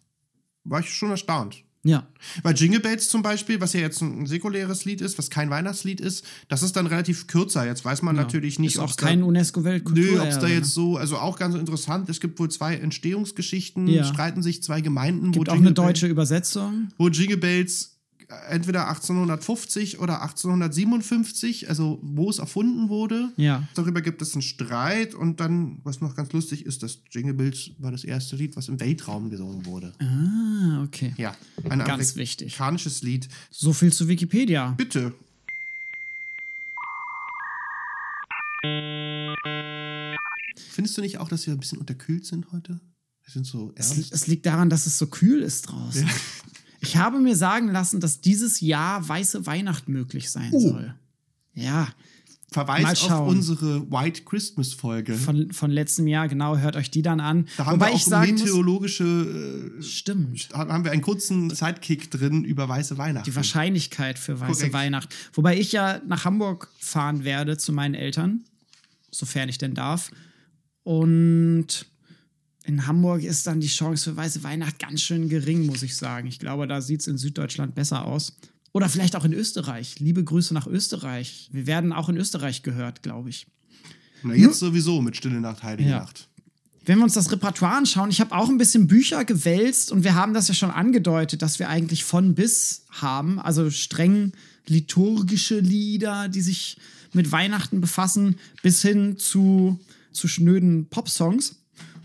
[0.65, 1.63] war ich schon erstaunt.
[1.85, 2.07] Ja.
[2.43, 5.99] Bei Jingle Bells zum Beispiel, was ja jetzt ein säkuläres Lied ist, was kein Weihnachtslied
[5.99, 7.65] ist, das ist dann relativ kürzer.
[7.65, 10.15] Jetzt weiß man natürlich nicht, auch ob's kein da, UNESCO-Weltkulturerbe.
[10.15, 10.53] Nö, ob es da ne?
[10.53, 14.05] jetzt so, also auch ganz interessant, es gibt wohl zwei Entstehungsgeschichten, Ja.
[14.05, 16.87] streiten sich zwei Gemeinden, Gibt wo, auch Jingle eine deutsche Übersetzung.
[16.87, 17.92] Bells, wo Jingle Bells
[18.49, 23.31] entweder 1850 oder 1857, also wo es erfunden wurde.
[23.37, 23.67] Ja.
[23.75, 27.71] Darüber gibt es einen Streit und dann, was noch ganz lustig ist, das Jingle Bells
[27.79, 29.93] war das erste Lied, was im Weltraum gesungen wurde.
[29.99, 31.13] Ah, okay.
[31.17, 31.35] Ja,
[31.69, 32.53] ein Ganz wichtig.
[32.59, 33.27] amerikanisches Lied.
[33.51, 34.71] So viel zu Wikipedia.
[34.77, 35.13] Bitte.
[40.55, 42.79] Findest du nicht auch, dass wir ein bisschen unterkühlt sind heute?
[43.25, 44.11] Wir sind so Es, ernst.
[44.13, 46.09] es liegt daran, dass es so kühl ist draußen.
[46.83, 50.59] Ich habe mir sagen lassen, dass dieses Jahr weiße Weihnacht möglich sein Oh.
[50.59, 50.93] soll.
[51.55, 51.87] Ja,
[52.51, 55.15] Verweis auf unsere White Christmas Folge.
[55.15, 57.47] von, von letztem Jahr, genau, hört euch die dann an.
[57.57, 60.49] Da haben Wobei wir auch ich sagen muss, meteorologische, äh, stimmt.
[60.53, 63.25] haben wir einen kurzen Sidekick drin über weiße Weihnachten.
[63.29, 64.73] Die Wahrscheinlicht für weiße Korrekt.
[64.73, 65.15] Weihnacht.
[65.33, 68.43] Wobei ich ja nach Hamburg fahren werde zu meinen Eltern,
[69.09, 70.11] sofern ich denn darf.
[70.83, 71.87] Und
[72.65, 76.27] in Hamburg ist dann die Chance für weiße Weihnacht ganz schön gering, muss ich sagen.
[76.27, 78.37] Ich glaube, da sieht es in Süddeutschland besser aus.
[78.71, 79.99] Oder vielleicht auch in Österreich.
[79.99, 81.49] Liebe Grüße nach Österreich.
[81.51, 83.47] Wir werden auch in Österreich gehört, glaube ich.
[84.23, 85.99] Na, jetzt sowieso mit Stille Nacht, Heilige Ja.
[85.99, 86.29] Nacht.
[86.85, 90.15] Wenn wir uns das Repertoire anschauen, ich habe auch ein bisschen Bücher gewälzt und wir
[90.15, 94.33] haben das ja schon angedeutet, dass wir eigentlich von bis haben, also streng
[94.67, 96.77] liturgische Lieder, die sich
[97.13, 99.79] mit Weihnachten befassen, bis hin zu,
[100.11, 101.55] zu schnöden Popsongs.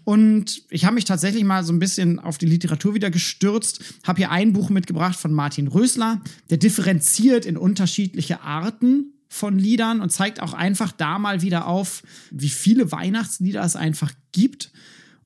[0.09, 4.17] Und ich habe mich tatsächlich mal so ein bisschen auf die Literatur wieder gestürzt, habe
[4.17, 10.09] hier ein Buch mitgebracht von Martin Rösler, der differenziert in unterschiedliche Arten von Liedern und
[10.09, 14.73] zeigt auch einfach da mal wieder auf, wie viele Weihnachtslieder es einfach gibt.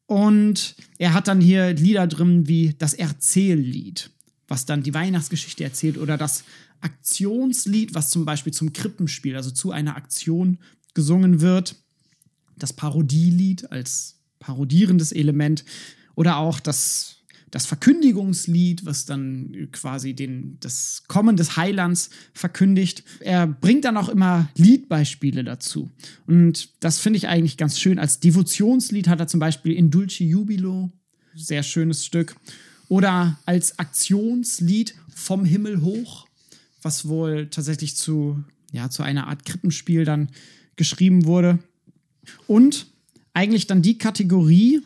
[0.07, 4.11] Und er hat dann hier Lieder drin wie das Erzähllied,
[4.49, 6.43] was dann die Weihnachtsgeschichte erzählt, oder das
[6.80, 10.59] Aktionslied, was zum Beispiel zum Krippenspiel, also zu einer Aktion
[10.93, 11.76] gesungen wird.
[12.57, 15.64] Das Parodielied als parodierendes Element.
[16.14, 23.05] Oder auch das, das Verkündigungslied, was dann quasi den, das Kommen des Heilands verkündigt.
[23.20, 25.90] Er bringt dann auch immer Liedbeispiele dazu.
[26.26, 27.99] Und das finde ich eigentlich ganz schön.
[27.99, 30.90] Als Devotionslied hat er zum Beispiel In Dulce Jubilo,
[31.34, 32.36] sehr schönes Stück.
[32.88, 36.26] Oder als Aktionslied vom Himmel hoch,
[36.82, 40.28] was wohl tatsächlich zu, ja, zu einer Art Krippenspiel dann
[40.76, 41.59] geschrieben wurde.
[42.47, 42.91] Und
[43.35, 44.83] eigentlich dann die Kategorie,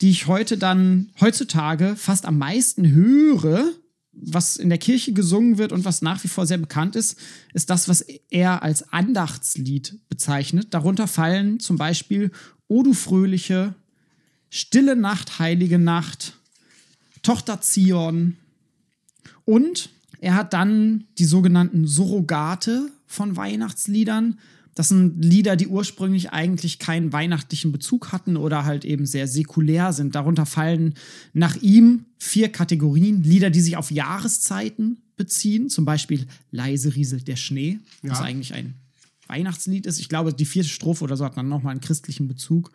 [0.00, 3.72] die ich heute dann heutzutage fast am meisten höre,
[4.12, 7.18] was in der Kirche gesungen wird und was nach wie vor sehr bekannt ist,
[7.52, 8.00] ist das, was
[8.30, 10.72] er als Andachtslied bezeichnet.
[10.72, 12.30] Darunter fallen zum Beispiel
[12.68, 13.74] O du fröhliche,
[14.48, 16.38] Stille Nacht, heilige Nacht,
[17.22, 18.36] Tochter Zion
[19.44, 19.90] und
[20.20, 24.38] er hat dann die sogenannten Surrogate von Weihnachtsliedern.
[24.76, 29.92] Das sind Lieder, die ursprünglich eigentlich keinen weihnachtlichen Bezug hatten oder halt eben sehr säkulär
[29.94, 30.14] sind.
[30.14, 30.94] Darunter fallen
[31.32, 33.22] nach ihm vier Kategorien.
[33.24, 38.10] Lieder, die sich auf Jahreszeiten beziehen, zum Beispiel Leise rieselt der Schnee, Ja.
[38.10, 38.74] was eigentlich ein
[39.28, 39.98] Weihnachtslied ist.
[39.98, 42.70] Ich glaube, die vierte Strophe oder so hat dann nochmal einen christlichen Bezug.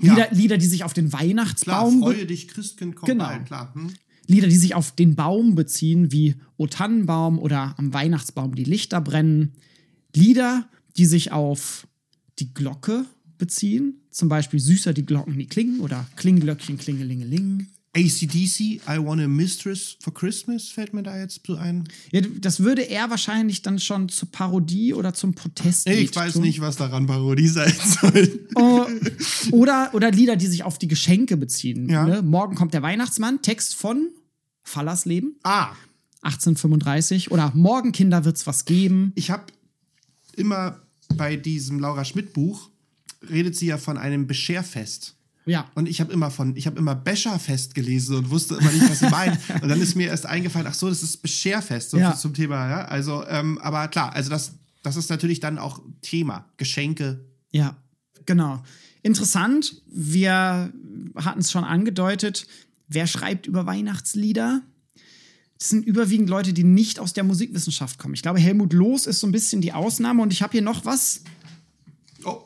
[0.00, 0.12] Ja.
[0.14, 3.24] Lieder, Lieder, die sich auf den Klar, Weihnachtsbaum be- freue dich, Christkind, komm Genau.
[3.24, 3.74] bald, klar.
[3.74, 3.90] Hm?
[4.28, 9.00] Lieder, die sich auf den Baum beziehen, wie O Tannenbaum oder am Weihnachtsbaum die Lichter
[9.00, 9.52] brennen.
[10.14, 11.86] Lieder, die sich auf
[12.38, 13.04] die Glocke
[13.38, 17.66] beziehen, zum Beispiel Süßer die Glocken, die klingen oder Klingglöckchen, Klingelingeling.
[17.96, 21.84] ACDC, I Want a Mistress for Christmas, fällt mir da jetzt so ein.
[22.10, 25.88] Ja, das würde er wahrscheinlich dann schon zur Parodie oder zum Protest.
[25.88, 28.48] Ich weiß nicht, was daran Parodie sein soll.
[28.56, 28.84] Oh,
[29.52, 31.88] oder, oder Lieder, die sich auf die Geschenke beziehen.
[31.88, 32.04] Ja.
[32.04, 32.22] Ne?
[32.22, 34.08] Morgen kommt der Weihnachtsmann, Text von
[34.64, 35.70] Fallers Leben, Ah,
[36.22, 37.30] 1835.
[37.30, 39.12] Oder Morgen, Kinder, wird's was geben.
[39.14, 39.44] ich habe
[40.36, 40.80] immer
[41.14, 42.70] bei diesem Laura Schmidt Buch
[43.28, 45.14] redet sie ja von einem Bescherfest.
[45.46, 45.70] Ja.
[45.74, 49.00] Und ich habe immer von, ich habe immer Becherfest gelesen und wusste immer nicht, was
[49.00, 49.36] sie meinen.
[49.62, 52.16] Und dann ist mir erst eingefallen, ach so, das ist Bescherfest, so Ja.
[52.16, 52.84] zum Thema, ja.
[52.86, 54.52] Also, ähm, aber klar, also das,
[54.82, 56.46] das ist natürlich dann auch Thema.
[56.56, 57.26] Geschenke.
[57.52, 57.76] Ja,
[58.24, 58.62] genau.
[59.02, 60.72] Interessant, wir
[61.14, 62.46] hatten es schon angedeutet,
[62.88, 64.62] wer schreibt über Weihnachtslieder?
[65.58, 68.14] Das sind überwiegend Leute, die nicht aus der Musikwissenschaft kommen.
[68.14, 70.84] Ich glaube, Helmut Loos ist so ein bisschen die Ausnahme und ich habe hier noch
[70.84, 71.22] was.
[72.24, 72.42] Oh,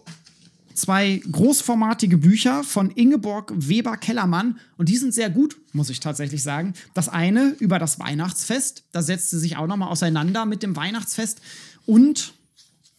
[0.78, 6.72] Zwei großformatige Bücher von Ingeborg Weber-Kellermann und die sind sehr gut, muss ich tatsächlich sagen.
[6.94, 11.40] Das eine über das Weihnachtsfest, da setzt sie sich auch nochmal auseinander mit dem Weihnachtsfest
[11.84, 12.32] und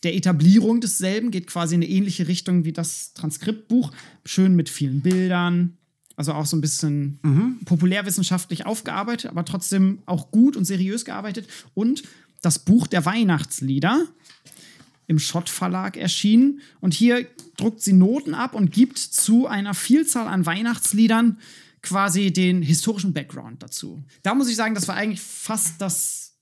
[0.03, 3.91] der Etablierung desselben geht quasi in eine ähnliche Richtung wie das Transkriptbuch.
[4.25, 5.77] Schön mit vielen Bildern,
[6.19, 7.17] also auch so ein bisschen
[7.63, 11.47] populärwissenschaftlich aufgearbeitet, aber trotzdem auch gut und seriös gearbeitet.
[11.75, 12.03] Und
[12.41, 14.05] das Buch der Weihnachtslieder
[15.07, 16.59] im Schott Verlag erschienen.
[16.81, 21.39] Und hier druckt sie Noten ab und gibt zu einer Vielzahl an Weihnachtsliedern
[21.81, 24.03] quasi den historischen Background dazu.
[24.21, 26.33] Da muss ich sagen, das war eigentlich fast das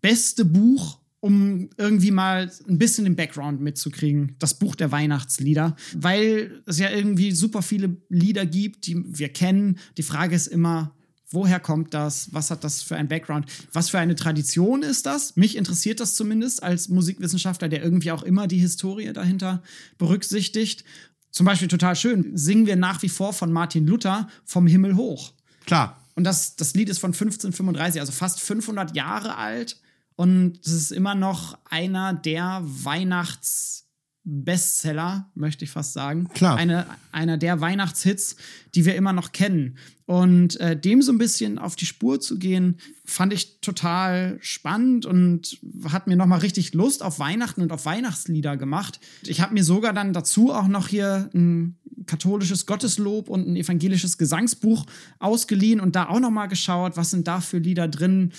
[0.00, 4.36] beste Buch, um irgendwie mal ein bisschen den Background mitzukriegen.
[4.38, 9.78] Das Buch der Weihnachtslieder, weil es ja irgendwie super viele Lieder gibt, die wir kennen.
[9.96, 10.94] Die Frage ist immer,
[11.30, 12.32] woher kommt das?
[12.32, 13.46] Was hat das für ein Background?
[13.72, 15.36] Was für eine Tradition ist das?
[15.36, 19.62] Mich interessiert das zumindest als Musikwissenschaftler, der irgendwie auch immer die Historie dahinter
[19.98, 20.84] berücksichtigt.
[21.30, 25.32] Zum Beispiel total schön, singen wir nach wie vor von Martin Luther vom Himmel hoch.
[25.64, 26.02] klar.
[26.14, 29.76] Und das, das Lied ist von 1535, also fast 500 Jahre alt.
[30.16, 36.28] Und es ist immer noch einer der Weihnachtsbestseller, möchte ich fast sagen.
[36.32, 36.56] Klar.
[36.56, 38.36] Eine, einer der Weihnachtshits,
[38.74, 39.76] die wir immer noch kennen.
[40.06, 45.04] Und äh, dem so ein bisschen auf die Spur zu gehen, fand ich total spannend
[45.04, 45.58] und
[45.90, 49.00] hat mir nochmal richtig Lust auf Weihnachten und auf Weihnachtslieder gemacht.
[49.24, 54.16] Ich habe mir sogar dann dazu auch noch hier ein katholisches Gotteslob und ein evangelisches
[54.16, 54.86] Gesangsbuch
[55.18, 58.32] ausgeliehen und da auch nochmal geschaut, was sind da für Lieder drin.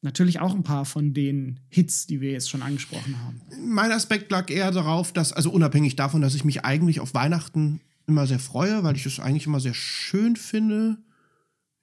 [0.00, 3.40] Natürlich auch ein paar von den Hits, die wir jetzt schon angesprochen haben.
[3.60, 7.80] Mein Aspekt lag eher darauf, dass, also unabhängig davon, dass ich mich eigentlich auf Weihnachten
[8.06, 10.98] immer sehr freue, weil ich es eigentlich immer sehr schön finde.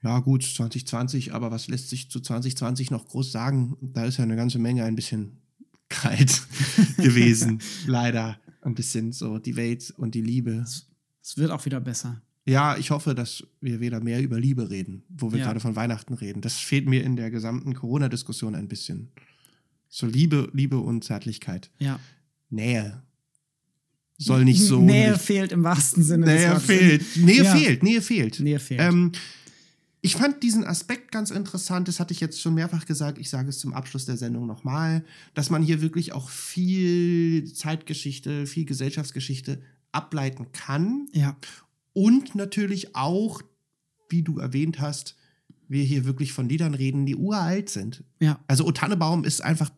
[0.01, 3.75] Ja, gut, 2020, aber was lässt sich zu 2020 noch groß sagen?
[3.81, 5.41] Da ist ja eine ganze Menge ein bisschen
[5.89, 6.43] kalt
[6.97, 7.61] gewesen.
[7.85, 8.39] Leider.
[8.61, 10.65] Ein bisschen so die Welt und die Liebe.
[11.21, 12.21] Es wird auch wieder besser.
[12.47, 15.45] Ja, ich hoffe, dass wir wieder mehr über Liebe reden, wo wir Ja.
[15.45, 16.41] gerade von Weihnachten reden.
[16.41, 19.09] Das fehlt mir in der gesamten Corona-Diskussion ein bisschen.
[19.89, 21.71] So Liebe, Liebe und Zärtlichkeit.
[21.79, 21.99] Ja.
[22.49, 23.01] Nähe.
[24.17, 24.79] soll nicht so.
[24.81, 27.17] Nähe nicht, fehlt im wahrsten Sinne des Nähe fehlt.
[27.17, 27.53] Nähe Ja.
[27.55, 27.83] fehlt.
[27.83, 28.39] Nähe fehlt.
[28.39, 28.79] Nähe fehlt.
[28.79, 29.11] Ähm,
[30.01, 33.49] ich fand diesen Aspekt ganz interessant, das hatte ich jetzt schon mehrfach gesagt, ich sage
[33.49, 39.61] es zum Abschluss der Sendung nochmal, dass man hier wirklich auch viel Zeitgeschichte, viel Gesellschaftsgeschichte
[39.91, 41.35] ableiten kann Ja,
[41.95, 43.41] und natürlich auch,
[44.09, 45.15] wie du erwähnt hast,
[45.67, 48.03] wir hier wirklich von Liedern reden, die uralt sind.
[48.19, 49.71] ja, Also O Tannebaum ist einfach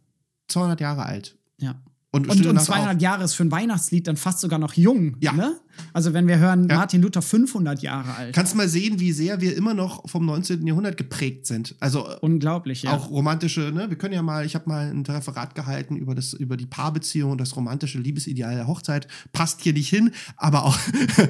[0.49, 1.37] 200 Jahre alt.
[1.59, 1.81] ja.
[2.09, 5.17] Und, Und, und Nacht 200 Jahre ist für ein Weihnachtslied dann fast sogar noch jung.
[5.19, 5.33] Ja.
[5.33, 5.59] Ne?
[5.91, 6.77] Also wenn wir hören, Ja.
[6.77, 8.33] Martin Luther 500 Jahre alt.
[8.33, 10.65] Kannst mal sehen, wie sehr wir immer noch vom 19.
[10.65, 11.75] Jahrhundert geprägt sind.
[11.81, 12.93] Also äh, Unglaublich, ja.
[12.95, 13.89] auch romantische, ne?
[13.89, 17.31] Wir können ja mal, ich habe mal ein Referat gehalten über das über die Paarbeziehung
[17.31, 19.07] und das romantische Liebesideal der Hochzeit.
[19.33, 20.77] Passt hier nicht hin, aber auch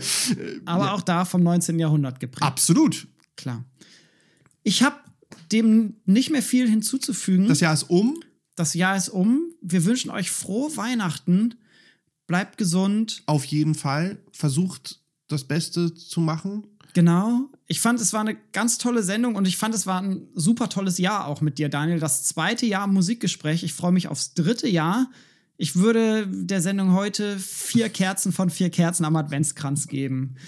[0.65, 1.80] Aber auch da vom 19.
[1.80, 2.43] Jahrhundert geprägt.
[2.43, 3.07] absolut.
[3.36, 3.65] Klar.
[4.63, 4.95] Ich habe
[5.51, 7.47] dem nicht mehr viel hinzuzufügen.
[7.47, 8.19] Das Jahr ist um.
[8.57, 9.53] Das Jahr ist um.
[9.61, 11.55] Wir wünschen euch frohe Weihnachten.
[12.25, 13.23] Bleibt gesund.
[13.27, 16.67] Auf jeden Fall versucht das Beste zu machen.
[16.93, 17.49] Genau.
[17.67, 20.69] Ich fand, es war eine ganz tolle Sendung und ich fand, es war ein super
[20.69, 21.99] tolles Jahr auch mit dir, Daniel.
[21.99, 23.63] Das zweite Jahr Musikgespräch.
[23.63, 25.11] Ich freue mich aufs dritte Jahr.
[25.57, 30.35] Ich würde der Sendung heute vier Kerzen von vier Kerzen am Adventskranz geben.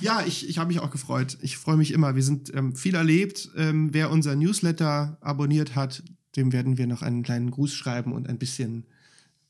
[0.00, 1.38] Ja, ich, ich habe mich auch gefreut.
[1.40, 2.16] Ich freue mich immer.
[2.16, 3.48] Wir sind ähm, viel erlebt.
[3.56, 6.02] Ähm, wer unser Newsletter abonniert hat,
[6.36, 8.84] dem werden wir noch einen kleinen Gruß schreiben und ein bisschen,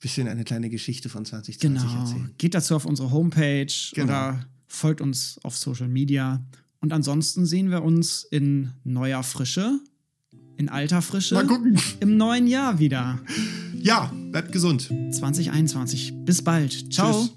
[0.00, 2.00] bisschen eine kleine Geschichte von 2020 Genau.
[2.00, 2.30] erzählen.
[2.38, 4.04] Geht dazu auf unsere Homepage Genau.
[4.04, 6.44] oder folgt uns auf Social Media.
[6.80, 9.80] Und ansonsten sehen wir uns in neuer Frische,
[10.56, 11.78] in alter Frische, Mal gucken.
[12.00, 13.18] im neuen Jahr wieder.
[13.78, 14.90] Ja, bleibt gesund.
[15.10, 16.12] 2021.
[16.24, 16.92] Bis bald.
[16.92, 17.12] Ciao.
[17.24, 17.35] Tschüss.